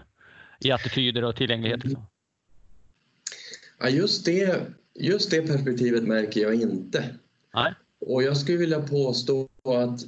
[0.61, 1.81] i attityder och tillgänglighet?
[3.81, 4.61] Ja, just, det,
[4.94, 7.05] just det perspektivet märker jag inte.
[7.55, 7.74] Nej.
[8.00, 10.00] Och jag skulle vilja påstå att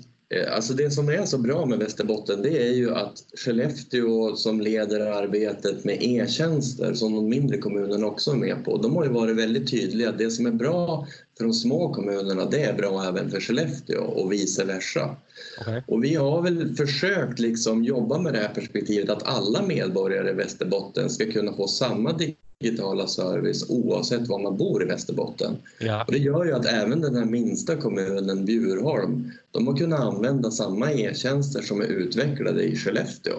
[0.55, 5.01] alltså det som är så bra med Västerbotten det är ju att Skellefteå som leder
[5.01, 9.37] arbetet med e-tjänster som de mindre kommunerna också är med på, de har ju varit
[9.37, 10.12] väldigt tydliga.
[10.12, 14.33] Det som är bra för de små kommunerna det är bra även för Skellefteå och
[14.33, 15.17] vice versa.
[15.61, 15.83] Okay.
[15.87, 20.35] Och vi har väl försökt liksom jobba med det här perspektivet att alla medborgare i
[20.35, 22.12] Västerbotten ska kunna få samma
[22.61, 25.57] digitala service oavsett var man bor i Västerbotten.
[25.79, 26.05] Ja.
[26.05, 30.51] Och det gör ju att även den här minsta kommunen, Bjurholm, de har kunnat använda
[30.51, 33.37] samma e-tjänster som är utvecklade i Skellefteå.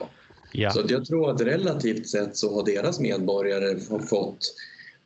[0.51, 0.71] Ja.
[0.71, 4.53] Så jag tror att relativt sett så har deras medborgare fått,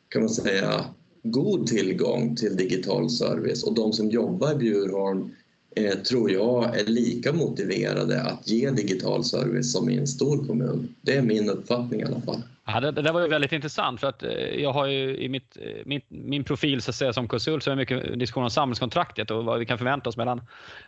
[0.10, 0.86] kan man säga,
[1.24, 5.32] god tillgång till digital service och de som jobbar i Bjurholm
[5.76, 10.95] eh, tror jag är lika motiverade att ge digital service som i en stor kommun.
[11.02, 12.43] Det är min uppfattning i alla fall.
[12.65, 15.30] Ja, det, det där var ju väldigt intressant för att eh, jag har ju i
[15.30, 18.43] mitt, eh, min, min profil så att säga, som konsult så är det mycket diskussion
[18.43, 20.41] om samhällskontraktet och vad vi kan förvänta oss mellan,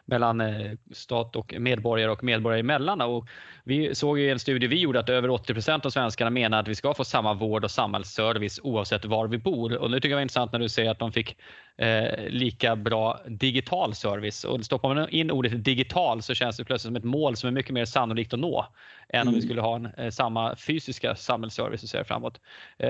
[0.06, 3.02] mellan eh, stat och medborgare och medborgare emellan.
[3.02, 3.28] Och
[3.64, 6.68] vi såg i en studie vi gjorde att över 80 procent av svenskarna menar att
[6.68, 9.78] vi ska få samma vård och samhällsservice oavsett var vi bor.
[9.78, 11.38] Och nu tycker jag det var intressant när du säger att de fick
[11.78, 14.44] eh, lika bra digital service.
[14.44, 17.52] Och stoppar man in ordet digital så känns det plötsligt som ett mål som är
[17.52, 18.68] mycket mer sannolikt att nå
[19.10, 19.28] än mm.
[19.28, 19.48] om vi mm.
[19.48, 22.40] skulle ha en, eh, samma fysiska samhällsservice och ser framåt.
[22.78, 22.90] Eh,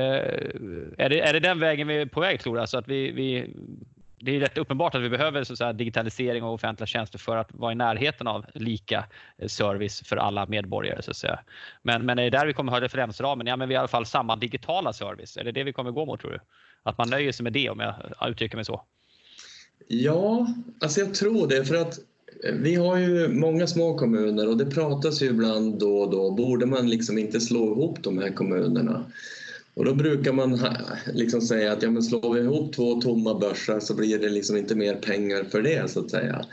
[0.98, 2.62] är, det, är det den vägen vi är på väg tror du?
[2.62, 3.54] Alltså att vi, vi
[4.26, 7.54] det är rätt uppenbart att vi behöver så säga, digitalisering av offentliga tjänster för att
[7.54, 9.06] vara i närheten av lika
[9.38, 11.02] eh, service för alla medborgare.
[11.02, 11.40] Så att säga.
[11.82, 13.48] Men, men är det där vi kommer ha referensramen?
[13.48, 15.38] Ja, men vi har i alla fall samma digitala service.
[15.38, 16.40] Är det det vi kommer gå mot tror du?
[16.84, 18.82] Att man nöjer sig med det om jag uttrycker mig så?
[19.88, 20.48] Ja,
[20.80, 22.00] alltså jag tror det för att
[22.44, 26.32] eh, vi har ju många små kommuner och det pratas ju ibland då och då.
[26.32, 29.06] Borde man liksom inte slå ihop de här kommunerna?
[29.76, 30.60] Och då brukar man
[31.14, 34.58] liksom säga att ja, men slår vi ihop två tomma börsar så blir det liksom
[34.58, 36.46] inte mer pengar för det så att säga.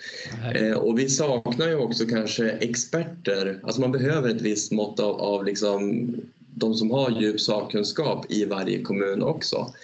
[0.54, 5.20] Eh, och vi saknar ju också kanske experter, alltså man behöver ett visst mått av,
[5.20, 6.14] av liksom
[6.54, 9.74] de som har djup sakkunskap i varje kommun också.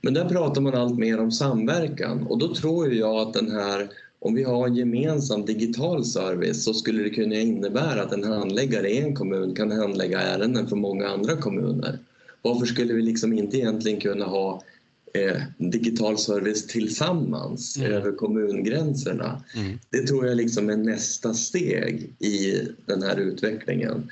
[0.00, 3.88] Men där pratar man allt mer om samverkan och då tror jag att den här
[4.20, 8.90] om vi har en gemensam digital service så skulle det kunna innebära att en handläggare
[8.90, 11.98] i en kommun kan handlägga ärenden för många andra kommuner.
[12.42, 14.62] Varför skulle vi liksom inte egentligen kunna ha
[15.14, 17.92] eh, digital service tillsammans mm.
[17.92, 19.42] över kommungränserna?
[19.56, 19.78] Mm.
[19.90, 24.10] Det tror jag liksom är nästa steg i den här utvecklingen.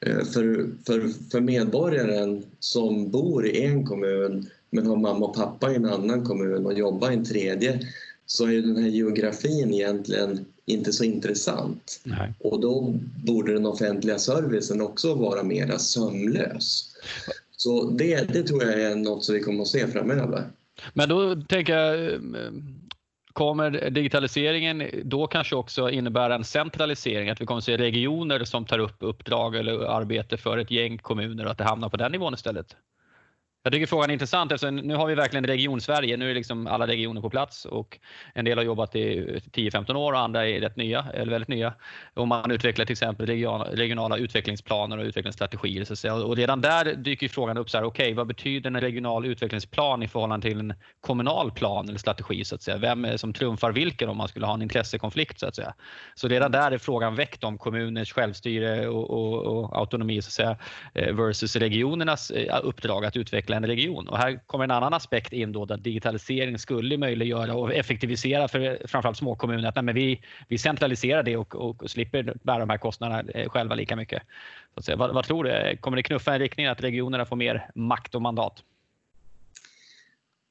[0.00, 5.72] Eh, för, för, för medborgaren som bor i en kommun men har mamma och pappa
[5.72, 7.80] i en annan kommun och jobbar i en tredje
[8.26, 12.00] så är den här geografin egentligen inte så intressant.
[12.04, 12.34] Nej.
[12.38, 16.94] Och då borde den offentliga servicen också vara mera sömlös.
[17.56, 20.44] Så det, det tror jag är något som vi kommer att se framöver.
[20.94, 22.18] Men då tänker jag, eh,
[23.32, 27.30] kommer digitaliseringen då kanske också innebära en centralisering?
[27.30, 30.98] Att vi kommer att se regioner som tar upp uppdrag eller arbete för ett gäng
[30.98, 32.76] kommuner och att det hamnar på den nivån istället?
[33.66, 36.16] Jag tycker frågan är intressant eftersom nu har vi verkligen region-Sverige.
[36.16, 37.98] Nu är liksom alla regioner på plats och
[38.34, 41.74] en del har jobbat i 10-15 år och andra är rätt nya, eller väldigt nya.
[42.14, 45.84] Och man utvecklar till exempel regionala utvecklingsplaner och utvecklingsstrategier.
[45.84, 46.14] Så att säga.
[46.14, 50.08] Och redan där dyker frågan upp, så här, okay, vad betyder en regional utvecklingsplan i
[50.08, 52.44] förhållande till en kommunal plan eller strategi?
[52.44, 52.76] Så att säga?
[52.76, 55.40] Vem är som trumfar vilken om man skulle ha en intressekonflikt?
[55.40, 55.74] Så att säga.
[56.14, 60.32] Så redan där är frågan väckt om kommuners självstyre och, och, och autonomi så att
[60.32, 60.56] säga,
[60.94, 64.08] eh, versus regionernas eh, uppdrag att utveckla en region.
[64.08, 68.86] Och här kommer en annan aspekt in då där digitalisering skulle möjliggöra och effektivisera för
[68.86, 69.68] framförallt små kommuner.
[69.68, 73.30] Att nej, men vi, vi centraliserar det och, och, och slipper bära de här kostnaderna
[73.34, 74.22] eh, själva lika mycket.
[74.78, 74.96] Så.
[74.96, 75.76] Vad, vad tror du?
[75.80, 78.62] Kommer det knuffa i riktning att regionerna får mer makt och mandat?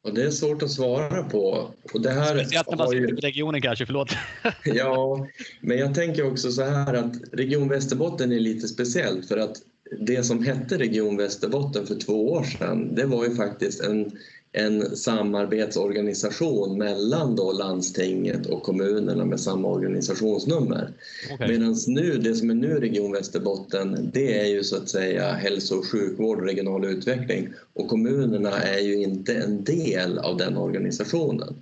[0.04, 1.70] Och det är svårt att svara på.
[1.94, 3.16] Och det här Speciellt när man ju...
[3.16, 4.16] regionen kanske, förlåt.
[4.64, 5.28] ja,
[5.62, 9.58] men jag tänker också så här att Region Västerbotten är lite speciellt för att
[10.00, 14.12] det som hette Region Västerbotten för två år sedan, det var ju faktiskt en
[14.58, 20.94] en samarbetsorganisation mellan då landstinget och kommunerna med samma organisationsnummer.
[21.34, 21.48] Okay.
[21.48, 25.76] Medan nu, det som är nu Region Västerbotten, det är ju så att säga hälso
[25.76, 31.56] och sjukvård och regional utveckling och kommunerna är ju inte en del av den organisationen.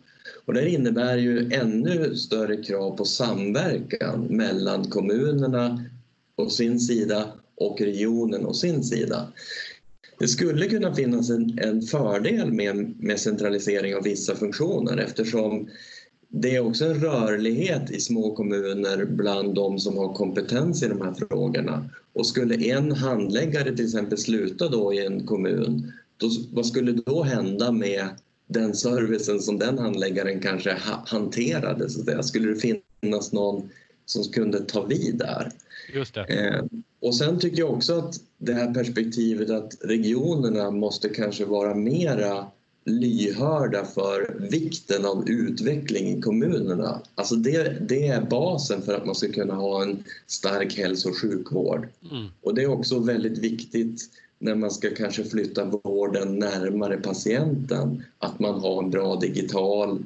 [0.45, 5.85] Och det innebär ju ännu större krav på samverkan mellan kommunerna
[6.35, 9.27] å sin sida och regionen å sin sida.
[10.19, 15.69] Det skulle kunna finnas en, en fördel med, med centralisering av vissa funktioner eftersom
[16.29, 21.01] det är också en rörlighet i små kommuner bland de som har kompetens i de
[21.01, 21.89] här frågorna.
[22.13, 27.23] Och skulle en handläggare till exempel sluta då i en kommun, då, vad skulle då
[27.23, 28.07] hända med
[28.47, 31.89] den servicen som den handläggaren kanske ha, hanterade?
[31.89, 33.69] Så skulle det finnas någon
[34.05, 35.51] som kunde ta vid där?
[35.93, 36.21] Just det.
[36.21, 36.63] Eh,
[37.01, 42.47] och sen tycker jag också att det här perspektivet att regionerna måste kanske vara mera
[42.85, 47.01] lyhörda för vikten av utveckling i kommunerna.
[47.15, 51.17] Alltså det, det är basen för att man ska kunna ha en stark hälso och
[51.17, 51.87] sjukvård.
[52.11, 52.27] Mm.
[52.41, 54.01] Och det är också väldigt viktigt
[54.39, 60.03] när man ska kanske flytta vården närmare patienten, att man har en bra digital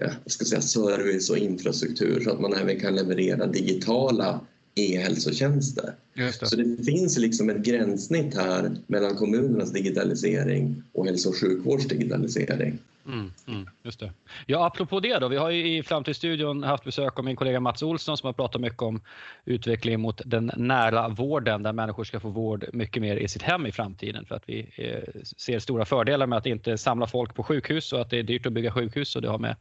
[0.00, 4.40] eh, ska säga, service och infrastruktur så att man även kan leverera digitala
[4.74, 5.94] e-hälsotjänster.
[6.14, 6.46] Det.
[6.46, 12.78] Så det finns liksom ett gränssnitt här mellan kommunernas digitalisering och hälso och sjukvårds digitalisering.
[13.06, 14.12] Mm, mm, just det.
[14.46, 15.28] Ja, apropå det då.
[15.28, 18.60] Vi har ju i Framtidsstudion haft besök av min kollega Mats Olsson som har pratat
[18.60, 19.00] mycket om
[19.44, 23.66] utvecklingen mot den nära vården där människor ska få vård mycket mer i sitt hem
[23.66, 27.42] i framtiden för att vi eh, ser stora fördelar med att inte samla folk på
[27.42, 29.56] sjukhus och att det är dyrt att bygga sjukhus och det har med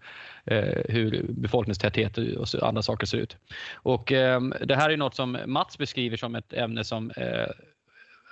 [0.45, 3.37] eh, hur befolkningstäthet och andra saker ser ut.
[3.73, 7.47] Och eh, det här är något som Mats beskriver som ett ämne som eh,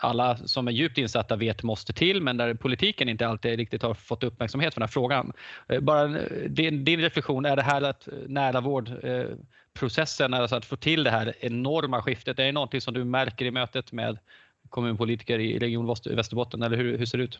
[0.03, 3.93] alla som är djupt insatta vet måste till men där politiken inte alltid riktigt har
[3.93, 5.33] fått uppmärksamhet för den här frågan.
[5.67, 10.65] Eh, bara eh, din, din reflektion, är det här att eh, nära vårdprocessen, alltså att
[10.65, 14.17] få till det här enorma skiftet, är det någonting som du märker i mötet med
[14.69, 17.39] kommunpolitiker i Region Västerbotten eller hur, hur ser det ut?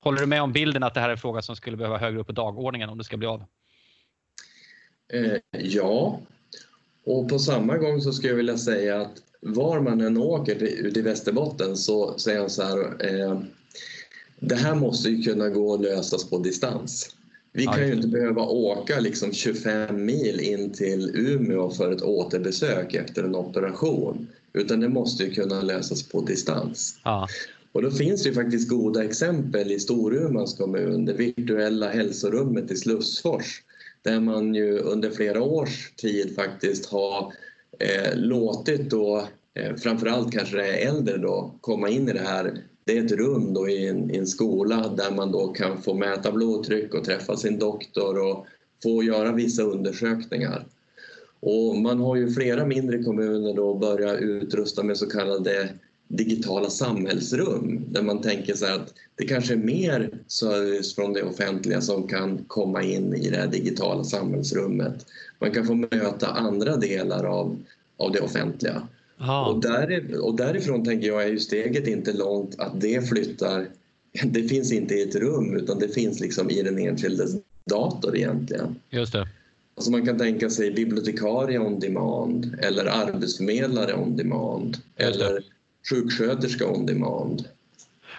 [0.00, 2.20] Håller du med om bilden att det här är en fråga som skulle behöva högre
[2.20, 3.44] upp på dagordningen om det ska bli av?
[5.12, 6.20] Eh, ja,
[7.04, 10.96] och på samma gång så skulle jag vilja säga att var man än åker ut
[10.96, 13.40] i Västerbotten så säger han så här eh,
[14.40, 17.16] det här måste ju kunna gå att lösas på distans.
[17.52, 22.94] Vi kan ju inte behöva åka liksom 25 mil in till Umeå för ett återbesök
[22.94, 27.00] efter en operation utan det måste ju kunna lösas på distans.
[27.04, 27.28] Ja.
[27.72, 32.76] Och då finns det ju faktiskt goda exempel i Storumans kommun, det virtuella hälsorummet i
[32.76, 33.62] Slussfors
[34.02, 37.32] där man ju under flera års tid faktiskt har
[37.80, 42.58] eh, låtit då eh, framförallt kanske det äldre då komma in i det här.
[42.84, 45.94] Det är ett rum då i en, i en skola där man då kan få
[45.94, 48.46] mäta blodtryck och träffa sin doktor och
[48.82, 50.66] få göra vissa undersökningar.
[51.40, 55.68] Och man har ju flera mindre kommuner då börjat utrusta med så kallade
[56.12, 61.80] digitala samhällsrum där man tänker sig att det kanske är mer service från det offentliga
[61.80, 65.06] som kan komma in i det digitala samhällsrummet.
[65.38, 67.58] Man kan få möta andra delar av,
[67.96, 68.88] av det offentliga.
[69.46, 73.68] Och, där, och därifrån tänker jag är ju steget inte långt att det flyttar.
[74.24, 77.30] Det finns inte i ett rum utan det finns liksom i den enskildes
[77.64, 78.74] dator egentligen.
[78.90, 79.28] Just det.
[79.76, 85.42] Alltså man kan tänka sig bibliotekarie on demand eller arbetsförmedlare on demand eller
[85.90, 87.48] sjuksköterska on demand.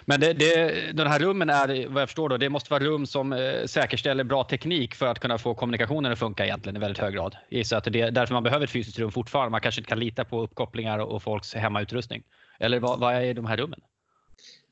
[0.04, 3.06] Men det, det, den här rummen är, vad jag förstår, då, det måste vara rum
[3.06, 6.98] som eh, säkerställer bra teknik för att kunna få kommunikationen att funka egentligen i väldigt
[6.98, 7.36] hög grad.
[7.64, 9.50] Så att det är därför man behöver ett fysiskt rum fortfarande.
[9.50, 12.22] Man kanske inte kan lita på uppkopplingar och, folks hemmautrustning.
[12.60, 13.80] Eller vad, vad är de här rummen?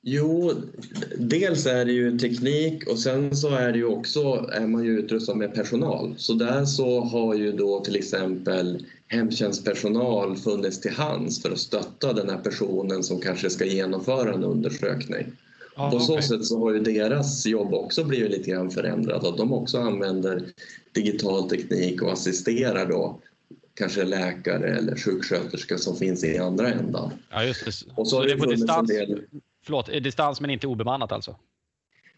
[0.02, 0.52] Jo,
[1.18, 4.98] dels är det ju teknik och sen så är det ju också, är man ju
[4.98, 6.14] utrustad med personal.
[6.16, 12.12] Så där så har ju då till exempel hemtjänstpersonal funnits till hands för att stötta
[12.12, 15.26] den här personen som kanske ska genomföra en undersökning.
[15.74, 16.22] Ah, På så okay.
[16.22, 20.44] sätt så har ju deras jobb också blivit lite grann förändrat, att de också använder
[20.92, 23.20] digital teknik och assisterar då
[23.74, 27.10] kanske läkare eller sjuksköterska som finns i andra ändan.
[27.30, 27.70] Ja, just det.
[27.94, 29.22] Och så, så det är på distans, del...
[29.64, 31.36] förlåt, distans men inte obemannat alltså?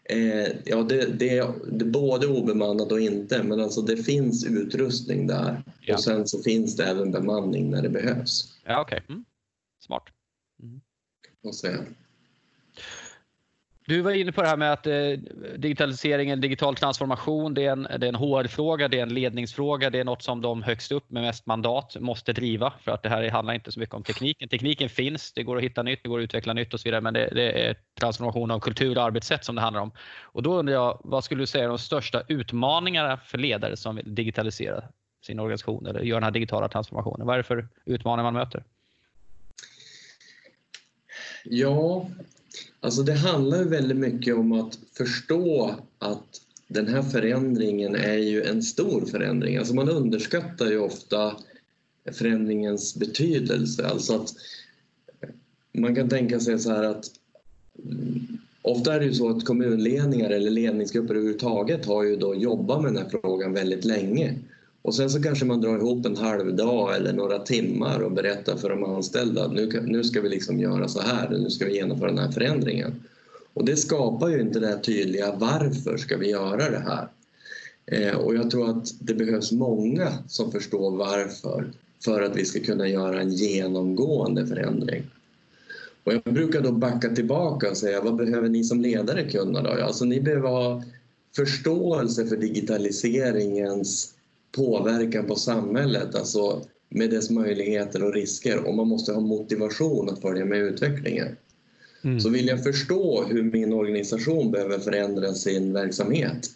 [0.09, 5.27] Eh, ja, det, det, det är både obemannat och inte, men alltså det finns utrustning
[5.27, 5.63] där.
[5.81, 5.93] Ja.
[5.93, 8.53] Och sen så finns det även bemanning när det behövs.
[8.63, 9.01] Ja, okej.
[9.03, 9.13] Okay.
[9.15, 9.25] Mm.
[9.79, 10.03] Smart.
[10.63, 10.81] Mm.
[13.85, 14.93] Du var inne på det här med att eh,
[15.57, 19.99] digitaliseringen, digital transformation, det är, en, det är en HR-fråga, det är en ledningsfråga, det
[19.99, 23.29] är något som de högst upp med mest mandat måste driva för att det här
[23.29, 24.49] handlar inte så mycket om tekniken.
[24.49, 27.01] Tekniken finns, det går att hitta nytt, det går att utveckla nytt och så vidare,
[27.01, 29.91] men det, det är transformation av kultur och arbetssätt som det handlar om.
[30.21, 33.95] Och då undrar jag, vad skulle du säga är de största utmaningarna för ledare som
[33.95, 34.83] vill digitalisera
[35.25, 37.27] sin organisation eller göra den här digitala transformationen?
[37.27, 38.63] Vad är det för utmaningar man möter?
[41.43, 42.07] Ja,
[42.79, 48.63] Alltså det handlar väldigt mycket om att förstå att den här förändringen är ju en
[48.63, 49.57] stor förändring.
[49.57, 51.37] Alltså man underskattar ju ofta
[52.11, 53.87] förändringens betydelse.
[53.87, 54.33] Alltså att
[55.71, 57.05] man kan tänka sig så här att
[58.61, 62.93] ofta är det ju så att kommunledningar eller ledningsgrupper överhuvudtaget har ju då jobbat med
[62.93, 64.37] den här frågan väldigt länge.
[64.83, 68.57] Och sen så kanske man drar ihop en halv dag eller några timmar och berättar
[68.57, 71.75] för de anställda att nu, nu ska vi liksom göra så här, nu ska vi
[71.75, 72.93] genomföra den här förändringen.
[73.53, 77.07] Och det skapar ju inte det här tydliga varför ska vi göra det här?
[77.85, 81.71] Eh, och jag tror att det behövs många som förstår varför
[82.05, 85.03] för att vi ska kunna göra en genomgående förändring.
[86.03, 89.69] Och jag brukar då backa tillbaka och säga vad behöver ni som ledare kunna då?
[89.69, 90.83] Alltså ni behöver ha
[91.35, 94.12] förståelse för digitaliseringens
[94.55, 100.21] påverkan på samhället, alltså med dess möjligheter och risker och man måste ha motivation att
[100.21, 101.27] följa med utvecklingen.
[102.03, 102.19] Mm.
[102.19, 106.49] Så vill jag förstå hur min organisation behöver förändra sin verksamhet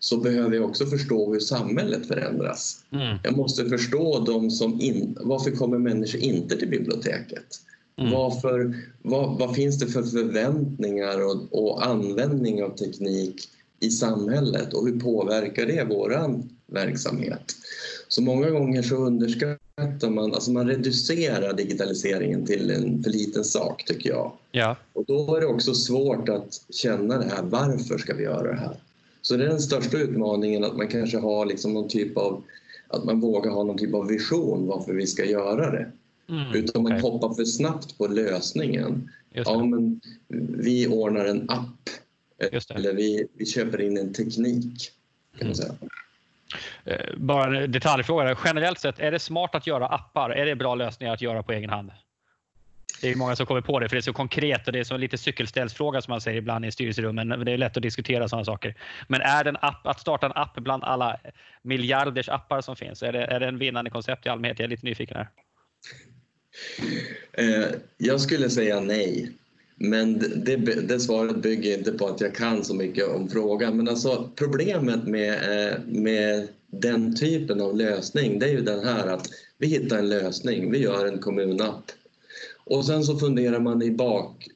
[0.00, 2.84] så behöver jag också förstå hur samhället förändras.
[2.92, 3.18] Mm.
[3.22, 7.60] Jag måste förstå de som in, varför kommer människor inte till biblioteket?
[7.98, 8.12] Mm.
[8.12, 13.48] Varför, vad, vad, finns det för förväntningar och, och användning av teknik
[13.80, 17.56] i samhället och hur påverkar det våran verksamhet?
[18.08, 23.84] Så många gånger så underskattar man, alltså man reducerar digitaliseringen till en för liten sak
[23.84, 24.32] tycker jag.
[24.52, 24.76] Ja.
[24.92, 28.58] Och då är det också svårt att känna det här, varför ska vi göra det
[28.58, 28.76] här?
[29.22, 32.42] Så det är den största utmaningen att man kanske har liksom någon typ av,
[32.88, 35.90] att man vågar ha någon typ av vision varför vi ska göra det.
[36.28, 37.02] Mm, Utan man okay.
[37.02, 39.10] hoppar för snabbt på lösningen.
[39.32, 40.00] Ja, men
[40.58, 41.90] vi ordnar en app
[42.68, 44.90] eller vi, vi köper in en teknik.
[45.38, 45.74] Kan man säga.
[46.84, 48.36] Eh, bara en detaljfråga.
[48.44, 50.30] Generellt sett, är det smart att göra appar?
[50.30, 51.90] Är det bra lösningar att göra på egen hand?
[53.00, 54.84] Det är många som kommer på det för det är så konkret och det är
[54.84, 57.28] som lite cykelställsfråga som man säger ibland i styrelserummen.
[57.28, 58.74] Det är lätt att diskutera sådana saker.
[59.08, 61.16] Men är det en app, att starta en app bland alla
[61.62, 64.58] miljarders appar som finns, är det, är det en vinnande koncept i allmänhet?
[64.58, 65.28] Jag är lite nyfiken här.
[67.32, 69.32] Eh, jag skulle säga nej.
[69.82, 73.76] Men det, det, svaret bygger inte på att jag kan så mycket om frågan.
[73.76, 79.06] Men alltså problemet med, eh, med den typen av lösning det är ju den här
[79.06, 79.28] att
[79.58, 81.84] vi hittar en lösning, vi gör en kommunapp.
[82.64, 84.48] Och sen så funderar man i bak,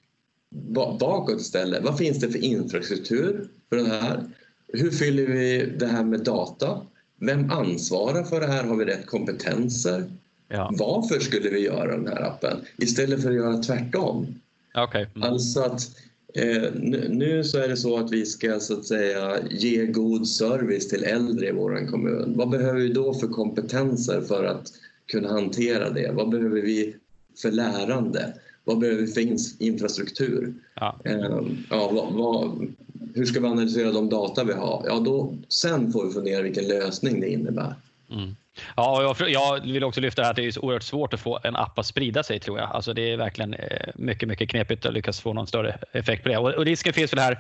[0.99, 1.85] bakåt istället.
[1.85, 4.25] Vad finns det för infrastruktur för det här?
[4.69, 6.87] Hur fyller vi det här med data?
[7.21, 8.65] Vem ansvarar för det här?
[8.65, 10.05] Har vi rätt kompetenser?
[10.49, 10.71] Ja.
[10.79, 12.57] Varför skulle vi göra den här appen?
[12.77, 14.41] Istället för att göra tvärtom.
[14.75, 15.07] Okay.
[15.15, 15.33] Mm.
[15.33, 15.91] Alltså att
[16.35, 16.73] eh,
[17.09, 21.05] nu så är det så att vi ska så att säga ge god service till
[21.05, 22.35] äldre i vår kommun.
[22.37, 24.73] Vad behöver vi då för kompetenser för att
[25.07, 26.13] kunna hantera det?
[26.13, 26.97] Vad behöver vi
[27.43, 28.35] för lärande?
[28.65, 30.55] Vad behöver vi för infrastruktur?
[30.75, 31.01] Ja.
[31.05, 32.67] Eh, ja, vad, vad,
[33.15, 34.85] hur ska vi analysera de data vi har?
[34.87, 37.75] Ja, då, sen får vi fundera vilken lösning det innebär.
[38.11, 38.37] Mm.
[38.77, 41.57] Ja, jag, jag, vill också lyfta att det är så oerhört svårt att få en
[41.57, 42.71] app att sprida sig tror jag.
[42.71, 46.29] Alltså det är verkligen eh, mycket, mycket knepigt att lyckas få någon större effekt på
[46.29, 46.37] det.
[46.39, 47.39] Och, och risken finns väl här,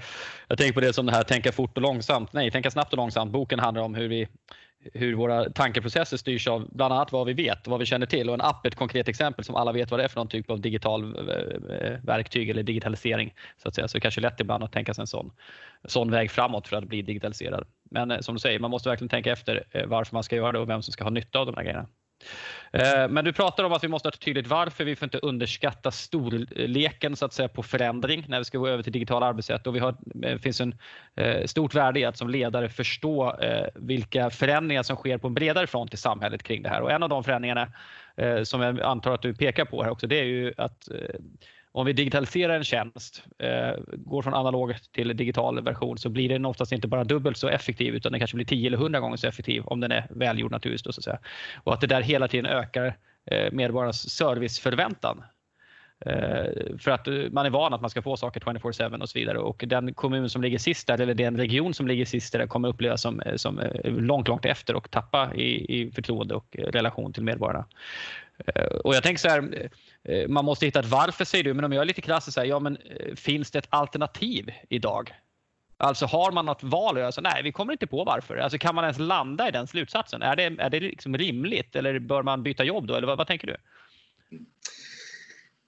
[0.48, 2.32] jag tänker på det som det här tänka fort och långsamt.
[2.32, 3.32] Nej, tänka snabbt och långsamt.
[3.32, 4.28] Boken handlar om hur vi
[4.92, 8.28] hur våra tankeprocesser styrs av bland annat vad vi vet, och vad vi känner till
[8.28, 10.28] och en app är ett konkret exempel som alla vet vad det är för någon
[10.28, 13.34] typ av digital eh, verktyg eller digitalisering.
[13.62, 13.88] Så att säga.
[13.88, 15.32] Så det är kanske är lätt ibland att tänka sig en sån,
[15.84, 17.66] sån väg framåt för att bli digitaliserad.
[17.90, 20.52] Men eh, som du säger, man måste verkligen tänka efter eh, varför man ska göra
[20.52, 21.86] det och vem som ska ha nytta av de här grejerna.
[22.72, 24.84] Eh, men du pratar om att vi måste ha ett tydligt varför.
[24.84, 28.82] Vi får inte underskatta storleken så att säga, på förändring när vi ska gå över
[28.82, 29.66] till digitala arbetssätt.
[29.66, 30.74] Och vi har, det finns en
[31.16, 33.36] eh, stort värde i att som ledare förstå
[33.74, 36.80] vilka förändringar som sker på en bredare front i samhället kring det här.
[36.80, 37.72] Och en av de förändringarna
[38.44, 40.88] som jag antar att du pekar på här också, det är ju att
[41.74, 46.46] om vi digitaliserar en tjänst, eh, går från analog till digital version så blir den
[46.46, 49.26] oftast inte bara dubbelt så effektiv utan den kanske blir 10 eller 100 gånger så
[49.26, 50.94] effektiv om den är välgjord naturligtvis.
[50.94, 51.18] så att säga.
[51.64, 52.96] Och att det där hela tiden ökar
[53.26, 55.22] eh, medborgarnas serviceförväntan.
[56.06, 59.18] Eh, för att eh, man är van att man ska få saker 24-7 och så
[59.18, 62.46] vidare och den kommun som ligger sist där eller den region som ligger sist där
[62.46, 66.56] kommer upplevas som, eh, som eh, långt, långt efter och tappa i, i förtroende och
[66.58, 67.64] relation till medborgarna.
[68.84, 69.68] Och jag tänker så här,
[70.04, 72.32] Eh, man måste hitta ett varför säger du, men om jag är lite krass så
[72.32, 75.12] säger, ja men eh, finns det ett alternativ idag?
[75.76, 76.98] Alltså har man något val?
[76.98, 78.36] Alltså, nej, vi kommer inte på varför.
[78.36, 80.22] Alltså, kan man ens landa i den slutsatsen?
[80.22, 82.94] Är det, är det liksom rimligt eller bör man byta jobb då?
[82.94, 83.56] Eller vad, vad tänker du?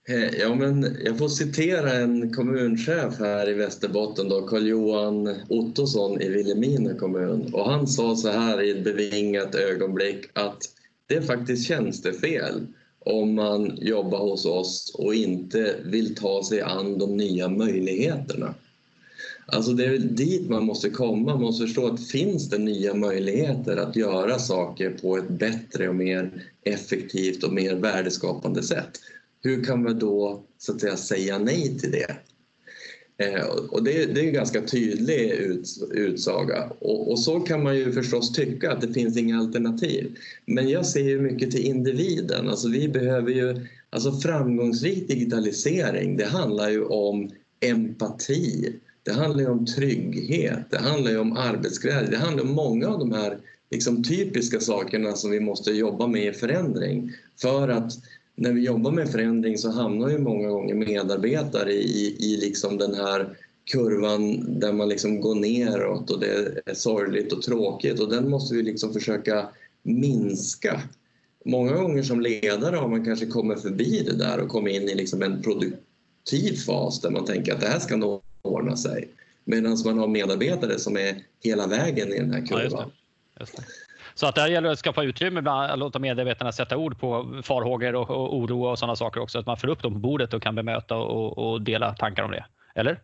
[0.08, 6.94] Eh, ja, men jag får citera en kommunchef här i Västerbotten, Karl-Johan Ottosson i Vilhelmina
[6.94, 7.54] kommun.
[7.54, 10.62] Och han sa så här i ett bevingat ögonblick att
[11.06, 12.66] det är faktiskt tjänstefel
[13.06, 18.54] om man jobbar hos oss och inte vill ta sig an de nya möjligheterna.
[19.46, 21.32] Alltså det är dit man måste komma.
[21.32, 25.94] Man måste förstå att finns det nya möjligheter att göra saker på ett bättre och
[25.94, 28.90] mer effektivt och mer värdeskapande sätt.
[29.42, 32.16] Hur kan man då så att säga, säga nej till det?
[33.18, 37.76] Eh, och det, det, är en ganska tydlig ut, utsaga och, och, så kan man
[37.76, 40.16] ju förstås tycka att det finns inga alternativ.
[40.46, 42.48] Men jag ser ju mycket till individen.
[42.48, 49.48] Alltså vi behöver ju, alltså framgångsrik digitalisering det handlar ju om empati, det handlar ju
[49.48, 53.38] om trygghet, det handlar ju om arbetsglädje, det handlar om många av de här
[53.70, 57.12] liksom, typiska sakerna som vi måste jobba med i förändring.
[57.40, 57.92] För att
[58.36, 62.94] när vi jobbar med förändring så hamnar ju många gånger medarbetare i, i liksom den
[62.94, 63.36] här
[63.72, 68.54] kurvan där man liksom går neråt och det är sorgligt och tråkigt och den måste
[68.54, 69.48] vi liksom försöka
[69.82, 70.82] minska.
[71.44, 74.94] Många gånger som ledare har man kanske kommit förbi det där och kommit in i
[74.94, 79.08] liksom en produktiv fas där man tänker att det här ska nog ordna sig.
[79.44, 82.90] Medan man har medarbetare som är hela vägen i den här kurvan.
[83.34, 83.62] Ja, just det.
[83.62, 83.85] Just det.
[84.16, 87.40] Så att där gäller det att skapa utrymme, bland, att låta medarbetarna sätta ord på
[87.42, 89.38] farhågor och, och oro och sådana saker också.
[89.38, 92.30] Att man får upp dem på bordet och kan bemöta och, och dela tankar om
[92.30, 92.44] det.
[92.74, 93.00] Eller?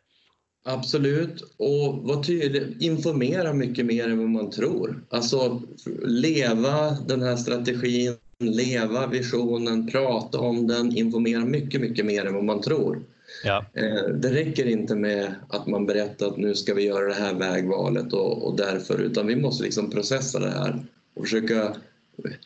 [0.65, 5.03] Absolut, och var tydlig, informera mycket mer än vad man tror.
[5.11, 5.63] Alltså
[6.05, 12.45] leva den här strategin, leva visionen, prata om den, informera mycket, mycket mer än vad
[12.45, 13.03] man tror.
[13.45, 13.65] Ja.
[13.75, 17.35] Eh, det räcker inte med att man berättar att nu ska vi göra det här
[17.35, 20.85] vägvalet och, och därför, utan vi måste liksom processa det här
[21.15, 21.77] och försöka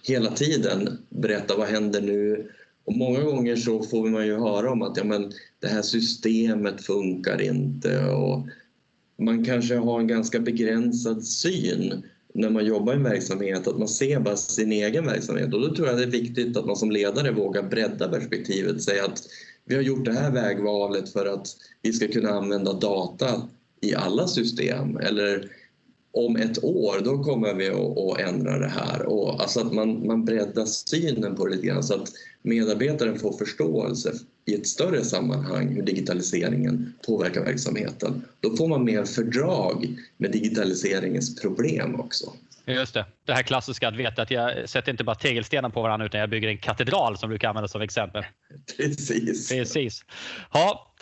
[0.03, 2.51] hela tiden berätta vad händer nu.
[2.85, 6.85] Och många gånger så får man ju höra om att ja, men det här systemet
[6.85, 8.47] funkar inte och
[9.19, 12.03] man kanske har en ganska begränsad syn
[12.35, 15.55] när man jobbar i en verksamhet, att man ser bara sin egen verksamhet.
[15.55, 19.05] Och då tror jag det är viktigt att man som ledare vågar bredda perspektivet, säga
[19.05, 19.23] att
[19.65, 21.47] vi har gjort det här vägvalet för att
[21.83, 23.49] vi ska kunna använda data
[23.81, 25.51] i alla system eller
[26.17, 29.03] om ett år då kommer vi att, ändra det här.
[29.03, 32.09] Och alltså att man, man breddar synen på det lite grann så att
[32.43, 34.13] medarbetaren får förståelse
[34.45, 38.25] i ett större sammanhang hur digitaliseringen påverkar verksamheten.
[38.41, 42.33] Då får man mer fördrag med digitaliseringens problem också.
[42.67, 43.07] Just det.
[43.25, 46.31] Det här klassiska att veta att jag sätter inte bara tegelstenar på varandra utan jag
[46.31, 48.25] bygger en katedral som brukar användas som exempel.
[48.77, 49.49] Precis.
[49.49, 50.05] Precis.
[50.53, 50.95] Ja.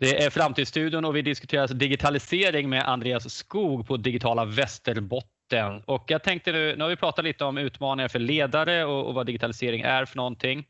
[0.00, 5.82] Det är Framtidsstudion och vi diskuterar digitalisering med Andreas Skog på Digitala Västerbotten.
[5.84, 9.14] Och jag tänkte nu, nu har vi pratat lite om utmaningar för ledare och, och
[9.14, 10.66] vad digitalisering är för någonting.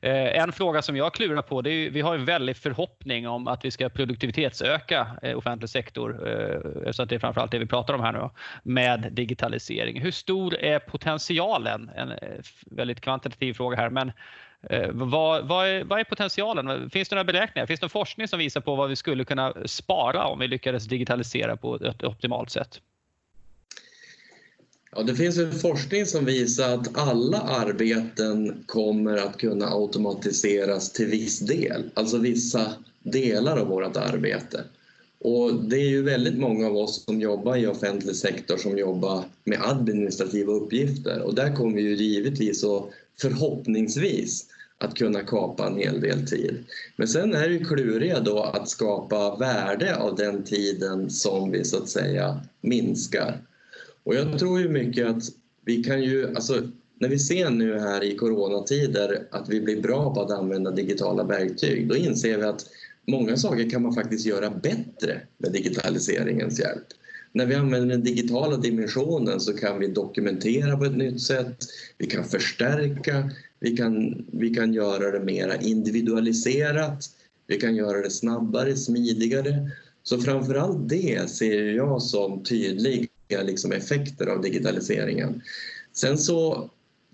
[0.00, 3.48] Eh, en fråga som jag klurar på, det är vi har en väldig förhoppning om
[3.48, 7.66] att vi ska produktivitetsöka eh, offentlig sektor, eh, så att det är framförallt det vi
[7.66, 8.30] pratar om här nu,
[8.62, 10.00] med digitalisering.
[10.00, 11.90] Hur stor är potentialen?
[11.96, 12.18] En eh,
[12.66, 14.12] väldigt kvantitativ fråga här, men
[14.62, 16.90] Eh, vad, vad, är, vad, är, potentialen?
[16.90, 17.66] Finns det några beräkningar?
[17.66, 20.84] Finns det någon forskning som visar på vad vi skulle kunna spara om vi lyckades
[20.84, 22.80] digitalisera på ett optimalt sätt?
[24.96, 31.06] Ja, det finns en forskning som visar att alla arbeten kommer att kunna automatiseras till
[31.06, 34.64] viss del, alltså vissa delar av vårt arbete.
[35.20, 39.24] Och det är ju väldigt många av oss som jobbar i offentlig sektor som jobbar
[39.44, 42.90] med administrativa uppgifter och där kommer vi ju givetvis och
[43.20, 44.46] förhoppningsvis
[44.78, 46.64] att kunna kapa en hel del tid.
[46.96, 51.64] Men sen är det ju kluriga då att skapa värde av den tiden som vi
[51.64, 53.38] så att säga minskar.
[54.04, 55.22] Och jag tror ju mycket att
[55.64, 56.62] vi kan ju, alltså
[56.98, 61.24] när vi ser nu här i coronatider att vi blir bra på att använda digitala
[61.24, 62.66] verktyg, då inser vi att
[63.08, 66.86] många saker kan man faktiskt göra bättre med digitaliseringens hjälp.
[67.32, 71.56] När vi använder den digitala dimensionen så kan vi dokumentera på ett nytt sätt,
[71.98, 73.30] vi kan förstärka,
[73.60, 77.04] vi kan, vi kan göra det mer individualiserat,
[77.46, 79.70] vi kan göra det snabbare, smidigare.
[80.02, 83.08] Så framförallt det ser jag som tydliga
[83.42, 85.42] liksom, effekter av digitaliseringen.
[85.92, 86.70] Sen så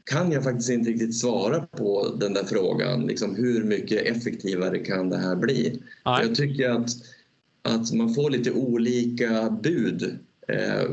[0.06, 3.06] kan jag faktiskt inte riktigt svara på den där frågan.
[3.06, 5.82] Liksom hur mycket effektivare kan det här bli?
[6.04, 6.88] Jag tycker att,
[7.62, 10.90] att man får lite olika bud eh,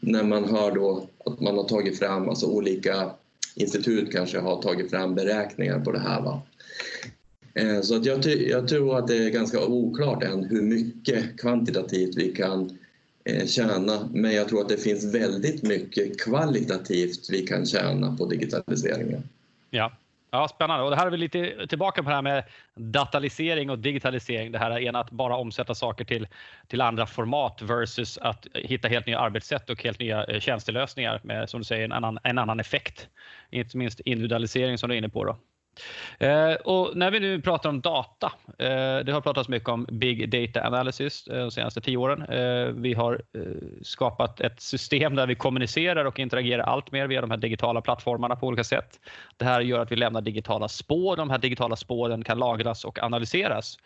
[0.00, 3.10] när man hör då att man har tagit fram, alltså olika
[3.54, 6.22] institut kanske har tagit fram beräkningar på det här.
[6.22, 6.42] Va?
[7.54, 12.16] Eh, så att jag, jag, tror att det är ganska oklart än hur mycket kvantitativt
[12.16, 12.78] vi kan
[13.24, 18.26] Eh, tjäna men jag tror att det finns väldigt mycket kvalitativt vi kan tjäna på
[18.26, 19.22] digitaliseringen.
[19.70, 19.92] Ja,
[20.34, 20.84] Ja, spännande.
[20.84, 22.44] Och det här är vi lite tillbaka på det här med
[22.74, 24.52] datalisering och digitalisering.
[24.52, 26.26] Det här ena att bara omsätta saker till,
[26.66, 31.50] till andra format versus att hitta helt nya arbetssätt och helt nya eh, tjänstelösningar med,
[31.50, 33.08] som du säger, en annan, en annan effekt.
[33.50, 35.24] Inte minst individualisering som du är inne på.
[35.24, 35.36] Då.
[36.18, 40.30] Eh, och när vi nu pratar om data, eh, det har pratats mycket om Big
[40.30, 42.22] Data Analysis eh, de senaste tio åren.
[42.22, 43.42] Eh, vi har eh,
[43.82, 48.36] skapat ett system där vi kommunicerar och interagerar allt mer via de här digitala plattformarna
[48.36, 49.00] på olika sätt.
[49.36, 51.16] Det här gör att vi lämnar digitala spår.
[51.16, 53.78] De här digitala spåren kan lagras och analyseras.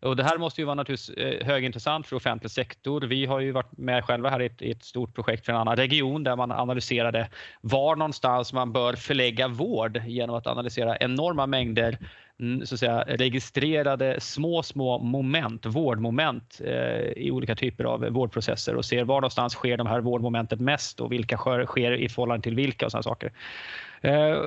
[0.00, 3.00] Och det här måste ju vara naturligtvis eh, högintressant för offentlig sektor.
[3.00, 5.58] Vi har ju varit med själva här i ett, i ett, stort projekt för en
[5.58, 7.28] annan region där man analyserade
[7.60, 11.98] var någonstans man bör förlägga vård genom att analysera enorma mängder
[12.40, 18.74] mm, så att säga, registrerade små, små moment, vårdmoment eh, i olika typer av vårdprocesser
[18.74, 22.54] och ser var någonstans sker de här vårdmomenten mest och vilka sker i förhållande till
[22.54, 23.32] vilka och sådana saker.
[24.00, 24.38] Eh,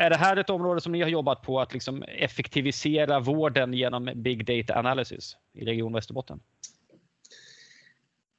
[0.00, 4.10] är det här ett område som ni har jobbat på att liksom effektivisera vården genom
[4.14, 6.40] Big Data Analysis i Region Västerbotten?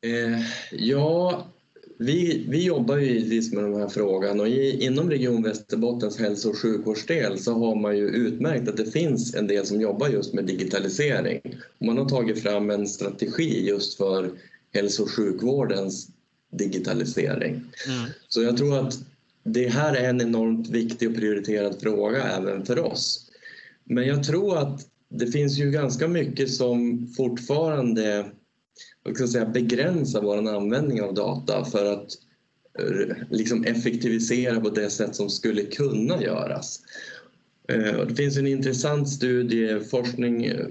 [0.05, 0.41] Eh,
[0.71, 1.45] ja,
[1.99, 6.49] vi, vi jobbar ju givetvis med den här frågan och i, inom Region Västerbottens hälso
[6.49, 10.33] och sjukvårdsdel så har man ju utmärkt att det finns en del som jobbar just
[10.33, 11.41] med digitalisering.
[11.79, 14.29] man har tagit fram en strategi just för
[14.73, 16.07] hälso och sjukvårdens
[16.51, 17.51] digitalisering.
[17.51, 18.09] Mm.
[18.27, 18.99] Så jag tror att
[19.43, 23.31] det här är en enormt viktig och prioriterad fråga även för oss.
[23.83, 28.25] Men jag tror att det finns ju ganska mycket som fortfarande
[29.15, 32.07] ska säga, begränsar vår användning av data för att
[32.79, 36.79] eh, liksom effektivisera på det sätt som skulle kunna göras.
[37.67, 40.67] Eh, det finns en intressant studie, forskning eh,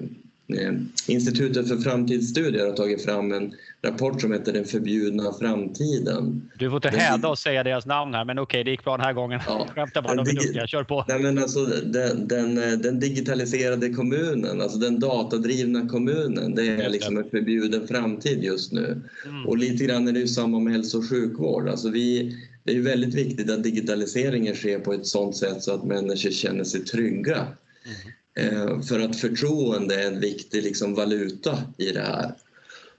[1.07, 6.51] Institutet för framtidsstudier har tagit fram en rapport som heter Den förbjudna framtiden.
[6.59, 9.07] Du får inte häda och säga deras namn här, men okej, det gick bra den
[9.07, 9.40] här gången.
[9.46, 10.66] Ja, Skämtar bara, de är duktiga.
[10.66, 11.05] Kör på.
[11.09, 17.18] Nej, men alltså, den, den, den, digitaliserade kommunen, alltså den datadrivna kommunen, det är liksom
[17.18, 19.03] en förbjuden framtid just nu.
[19.26, 19.46] Mm.
[19.46, 21.68] Och lite grann är det ju samma med hälso och sjukvård.
[21.68, 25.84] Alltså vi, det är väldigt viktigt att digitaliseringen sker på ett sådant sätt så att
[25.84, 27.36] människor känner sig trygga.
[27.36, 28.12] Mm.
[28.35, 32.35] Eh, för att förtroende är en viktig liksom, valuta i det här.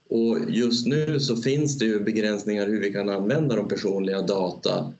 [0.08, 4.92] Och just nu så finns det ju begränsningar hur vi kan använda de personliga data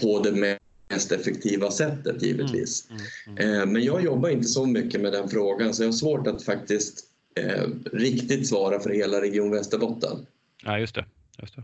[0.00, 2.90] på det mest effektiva sättet givetvis.
[2.90, 3.60] Mm, mm, mm.
[3.60, 6.42] Eh, men jag jobbar inte så mycket med den frågan så jag har svårt att
[6.42, 10.26] faktiskt eh, riktigt svara för hela Region Västerbotten.
[10.64, 11.04] Ja, just det.
[11.38, 11.62] Just det.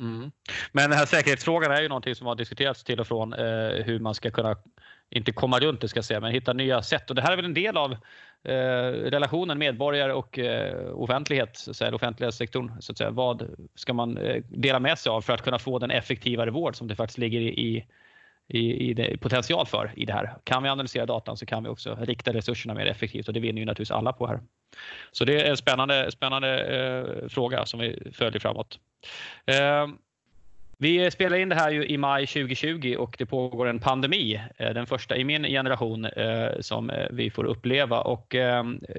[0.00, 0.30] Mm.
[0.72, 3.98] Men den här säkerhetsfrågan är ju någonting som har diskuterats till och från eh, hur
[3.98, 4.56] man ska kunna
[5.10, 7.10] inte komma runt det ska jag säga, men hitta nya sätt.
[7.10, 7.92] Och det här är väl en del av
[8.44, 12.72] eh, relationen medborgare och eh, offentlighet, så att säga, offentliga sektorn.
[12.80, 13.10] Så att säga.
[13.10, 16.76] Vad ska man eh, dela med sig av för att kunna få den effektivare vård
[16.76, 17.86] som det faktiskt ligger i,
[18.48, 20.36] i, i det, potential för i det här.
[20.44, 23.60] Kan vi analysera datan så kan vi också rikta resurserna mer effektivt och det vinner
[23.60, 24.40] ju naturligtvis alla på här.
[25.12, 28.78] Så det är en spännande, spännande eh, fråga som vi följer framåt.
[29.46, 29.86] Eh,
[30.80, 34.70] vi spelar in det här ju i maj 2020 och det pågår en pandemi, eh,
[34.74, 38.26] den första i min generation eh, som eh, vi får uppleva och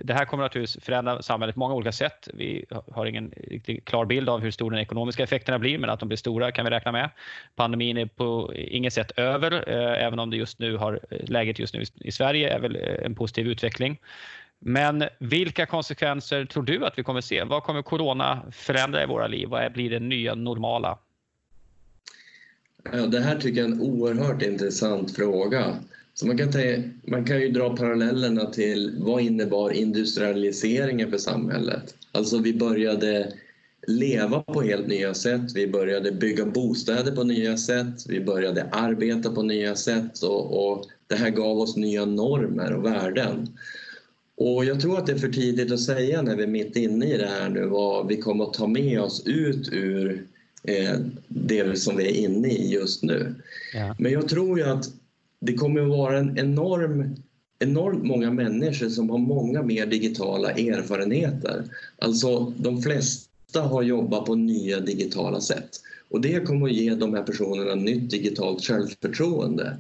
[0.02, 2.30] det här kommer naturligtvis förändra samhället på många olika sätt.
[2.34, 6.00] Vi har ingen riktigt klar bild av hur stora de ekonomiska effekterna blir men att
[6.00, 7.10] de blir stora kan vi räkna med.
[7.56, 11.84] Pandemin är på inget sätt över även om det just nu har, läget just nu
[11.96, 13.98] i Sverige är väl en positiv utveckling.
[14.60, 17.44] Men vilka konsekvenser tror du att vi kommer se?
[17.44, 19.48] Vad kommer corona förändra i våra liv?
[19.48, 20.98] Vad blir det nya normala?
[22.84, 25.78] Ja, det här tycker jag är en oerhört intressant fråga.
[26.14, 26.60] Så man, kan ta,
[27.04, 31.96] man kan ju dra parallellerna till vad innebar industrialiseringen för samhället?
[32.12, 33.34] Alltså vi började
[33.88, 39.32] leva på helt nya sätt, vi började bygga bostäder på nya sätt, vi började arbeta
[39.32, 43.48] på nya sätt och, och det här gav oss nya normer och värden.
[44.38, 47.14] Och jag tror att det är för tidigt att säga när vi är mitt inne
[47.14, 50.26] i det här nu vad vi kommer att ta med oss ut ur
[51.28, 53.36] det som vi är inne i just nu.
[53.74, 53.96] Ja.
[54.00, 54.86] Men jag tror ju att
[55.40, 57.16] det kommer att vara en enorm
[57.60, 61.64] enormt många människor som har många mer digitala erfarenheter.
[61.98, 65.70] Alltså de flesta har jobbat på nya digitala sätt.
[66.10, 69.78] Och det kommer att ge de här personerna nytt digitalt självförtroende.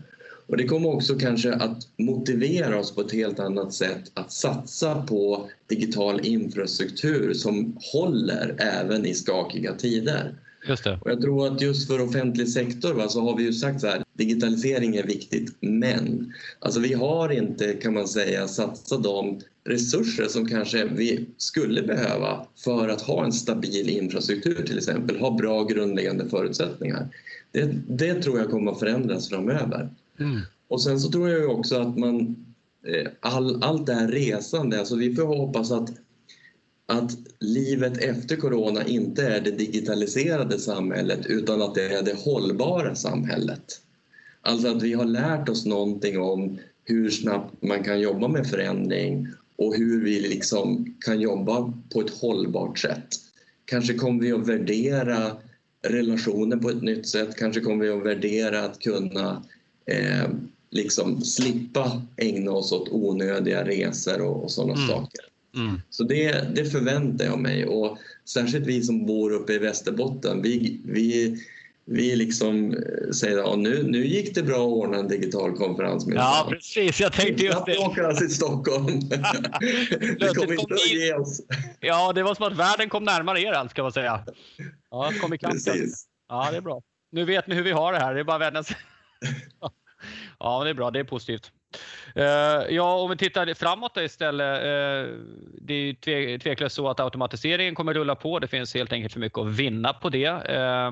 [0.47, 5.01] Och det kommer också kanske att motivera oss på ett helt annat sätt att satsa
[5.01, 10.35] på digital infrastruktur som håller även i skakiga tider.
[10.69, 10.99] Just det.
[11.01, 13.87] Och jag tror att just för offentlig sektor va, så har vi ju sagt så
[13.87, 20.25] här, digitalisering är viktigt, men alltså vi har inte kan man säga satsat de resurser
[20.25, 25.63] som kanske vi skulle behöva för att ha en stabil infrastruktur till exempel, ha bra
[25.63, 27.07] grundläggande förutsättningar.
[27.51, 29.89] Det, det tror jag kommer att förändras framöver.
[30.19, 30.39] Mm.
[30.67, 32.45] Och sen så tror jag också att man
[32.87, 35.89] eh, all, allt det här resande, alltså vi får hoppas att
[36.89, 42.95] att livet efter corona inte är det digitaliserade samhället utan att det är det hållbara
[42.95, 43.81] samhället.
[44.41, 49.27] Alltså att vi har lärt oss någonting om hur snabbt man kan jobba med förändring
[49.55, 53.07] och hur vi liksom kan jobba på ett hållbart sätt.
[53.65, 55.31] Kanske kommer vi att värdera
[55.87, 59.43] relationer på ett nytt sätt, kanske kommer vi att värdera att kunna
[59.85, 60.29] eh,
[60.69, 64.87] liksom slippa ägna oss åt onödiga resor och, och sådana mm.
[64.87, 65.28] saker.
[65.55, 65.81] Mm.
[65.89, 70.81] Så det, det förväntar jag mig och särskilt vi som bor uppe i Västerbotten, vi,
[70.85, 71.37] vi,
[71.85, 75.57] vi liksom eh, säger att ja, nu, nu gick det bra att ordna en digital
[75.57, 76.05] konferens.
[76.05, 76.99] Med ja, precis.
[76.99, 77.71] Jag tänkte just det.
[77.71, 78.85] Vi åka till Stockholm.
[80.19, 81.41] vi kommer inte att ge oss.
[81.79, 84.23] Ja, det var som att världen kom närmare er allt, ska man säga.
[84.91, 86.05] Ja, kom i Precis.
[86.29, 86.81] Ja, det är bra.
[87.11, 88.13] Nu vet ni hur vi har det här.
[88.13, 88.77] Det är bara att vända sig.
[90.39, 90.91] Ja, det är bra.
[90.91, 91.51] Det är positivt.
[92.15, 94.57] Eh, ja, om vi tittar framåt istället.
[94.57, 95.13] Eh,
[95.61, 98.39] det är tveklöst så att automatiseringen kommer rulla på.
[98.39, 100.25] Det finns helt enkelt för mycket att vinna på det.
[100.25, 100.91] Eh,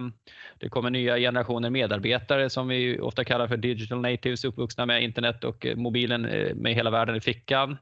[0.60, 5.44] det kommer nya generationer medarbetare som vi ofta kallar för digital natives, uppvuxna med internet
[5.44, 6.22] och mobilen
[6.56, 7.78] med hela världen i fickan.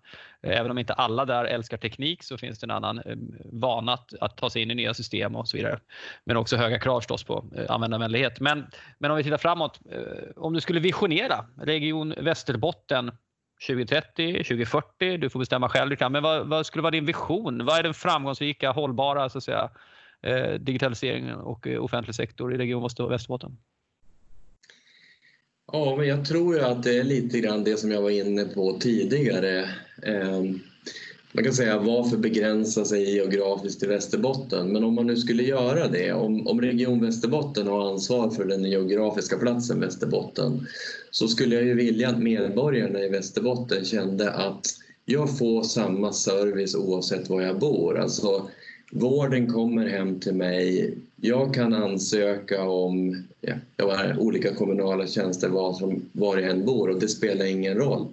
[0.46, 3.16] Även om inte alla där älskar teknik så finns det en annan eh,
[3.46, 5.80] vana att, att ta sig in i nya system och så vidare.
[6.24, 8.39] Men också höga krav förstås på eh, användarvänlighet.
[8.39, 8.68] Men,
[9.00, 10.00] men om vi tittar framåt, eh,
[10.36, 13.12] om du skulle visionera Region Västerbotten
[13.68, 15.96] 2030, 2040, du får bestämma själv.
[16.10, 17.66] Men vad, vad, skulle vara din vision?
[17.66, 19.70] Vad är den framgångsrika, hållbara så att säga,
[20.60, 23.58] digitaliseringen och offentlig sektor i Region Västerbotten?
[25.72, 28.45] Ja, men jag tror ju att det är lite grann det som jag var inne
[28.45, 29.70] på tidigare.
[30.03, 30.43] Eh,
[31.32, 34.72] man kan säga varför begränsa sig geografiskt till Västerbotten?
[34.72, 38.63] Men om man nu skulle göra det, om, om Region Västerbotten har ansvar för den
[38.63, 40.68] geografiska platsen Västerbotten
[41.11, 44.66] så skulle jag ju vilja att medborgarna i Västerbotten kände att
[45.05, 47.99] jag får samma service oavsett var jag bor.
[47.99, 48.49] Alltså,
[48.92, 50.94] vården kommer hem till mig.
[51.16, 53.24] Jag kan ansöka om
[53.78, 58.08] ja, olika kommunala tjänster var, som, var jag än bor och det spelar ingen roll.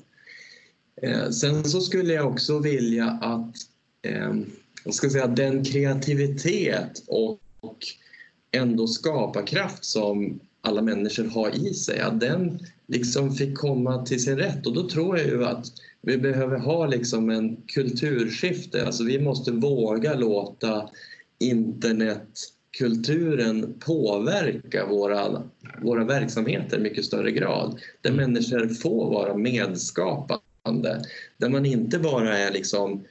[1.02, 3.56] Eh, sen så skulle jag också vilja att
[4.02, 4.34] eh,
[4.84, 7.78] jag ska säga, den kreativitet och, och
[8.50, 14.36] ändå skaparkraft som alla människor har i sig, att den liksom fick komma till sin
[14.36, 14.66] rätt.
[14.66, 15.66] Och då tror jag ju att
[16.02, 18.86] vi behöver ha liksom en kulturskifte.
[18.86, 20.88] Alltså vi måste våga låta
[21.38, 25.42] internetkulturen påverka våra,
[25.82, 27.80] våra verksamheter i mycket större grad.
[28.00, 31.02] Där människor får vara medskapande.
[31.36, 33.04] Där man inte bara är liksom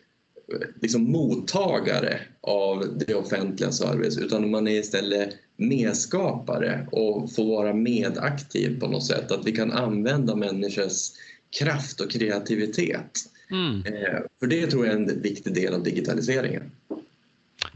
[0.81, 8.79] liksom mottagare av det offentliga service utan man är istället medskapare och får vara medaktiv
[8.79, 9.31] på något sätt.
[9.31, 11.11] Att vi kan använda människors
[11.59, 13.19] kraft och kreativitet.
[13.51, 13.85] Mm.
[13.85, 16.71] Eh, för det tror jag är en viktig del av digitaliseringen.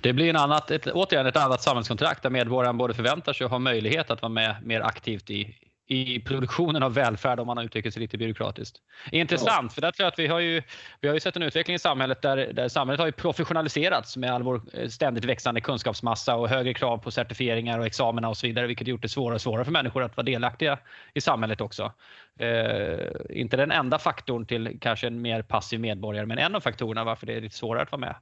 [0.01, 3.51] Det blir en annat, ett, återigen ett annat samhällskontrakt där medborgaren både förväntar sig och
[3.51, 5.55] har möjlighet att vara med mer aktivt i,
[5.87, 8.77] i produktionen av välfärd om man uttrycker sig lite byråkratiskt.
[9.11, 9.73] Intressant, ja.
[9.73, 10.61] för där tror jag att vi har ju,
[11.01, 14.31] vi har ju sett en utveckling i samhället där, där samhället har ju professionaliserats med
[14.31, 18.47] all vår eh, ständigt växande kunskapsmassa och högre krav på certifieringar och examina och så
[18.47, 20.77] vidare, vilket gjort det svårare och svårare för människor att vara delaktiga
[21.13, 21.91] i samhället också.
[22.39, 27.03] Eh, inte den enda faktorn till kanske en mer passiv medborgare, men en av faktorerna
[27.03, 28.15] varför det är lite svårare att vara med.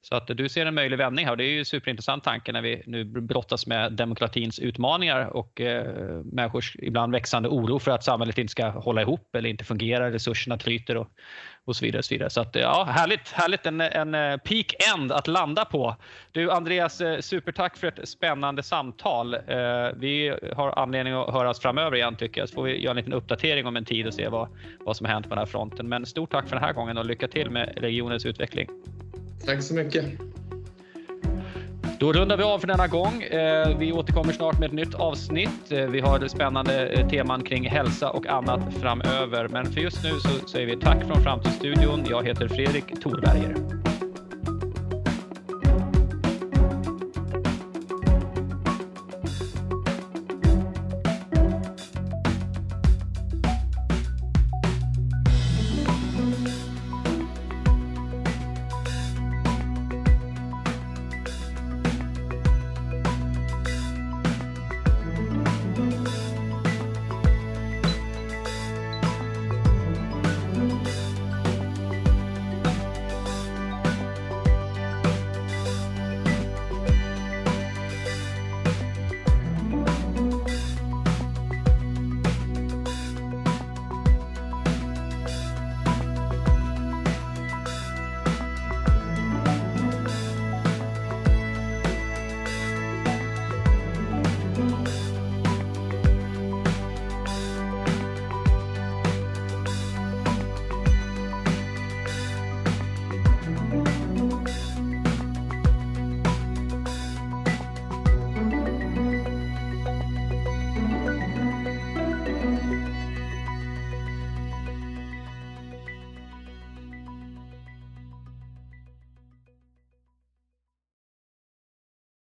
[0.00, 2.62] Så att du ser en möjlig vändning här och det är ju superintressant tanke när
[2.62, 8.38] vi nu brottas med demokratins utmaningar och eh, människors ibland växande oro för att samhället
[8.38, 11.08] inte ska hålla ihop eller inte fungera, resurserna tryter och,
[11.64, 11.98] och så vidare.
[11.98, 12.30] Och så vidare.
[12.30, 15.96] Så att, eh, ja, härligt, härligt en, en eh, peak end att landa på.
[16.32, 19.34] Du Andreas, eh, supertack för ett spännande samtal.
[19.34, 19.40] Eh,
[19.96, 23.12] vi har anledning att höras framöver igen tycker jag, så får vi göra en liten
[23.12, 24.48] uppdatering om en tid och se vad,
[24.80, 25.88] vad som har hänt på den här fronten.
[25.88, 28.68] Men stort tack för den här gången och lycka till med regionens utveckling.
[29.44, 30.04] Tack så mycket.
[32.00, 33.22] Då rundar vi av för denna gång.
[33.22, 35.72] Eh, vi återkommer snart med ett nytt avsnitt.
[35.72, 39.48] Eh, vi har spännande eh, teman kring hälsa och annat framöver.
[39.48, 42.06] Men för just nu så säger vi tack från Framtidsstudion.
[42.10, 43.54] Jag heter Fredrik Thorberger.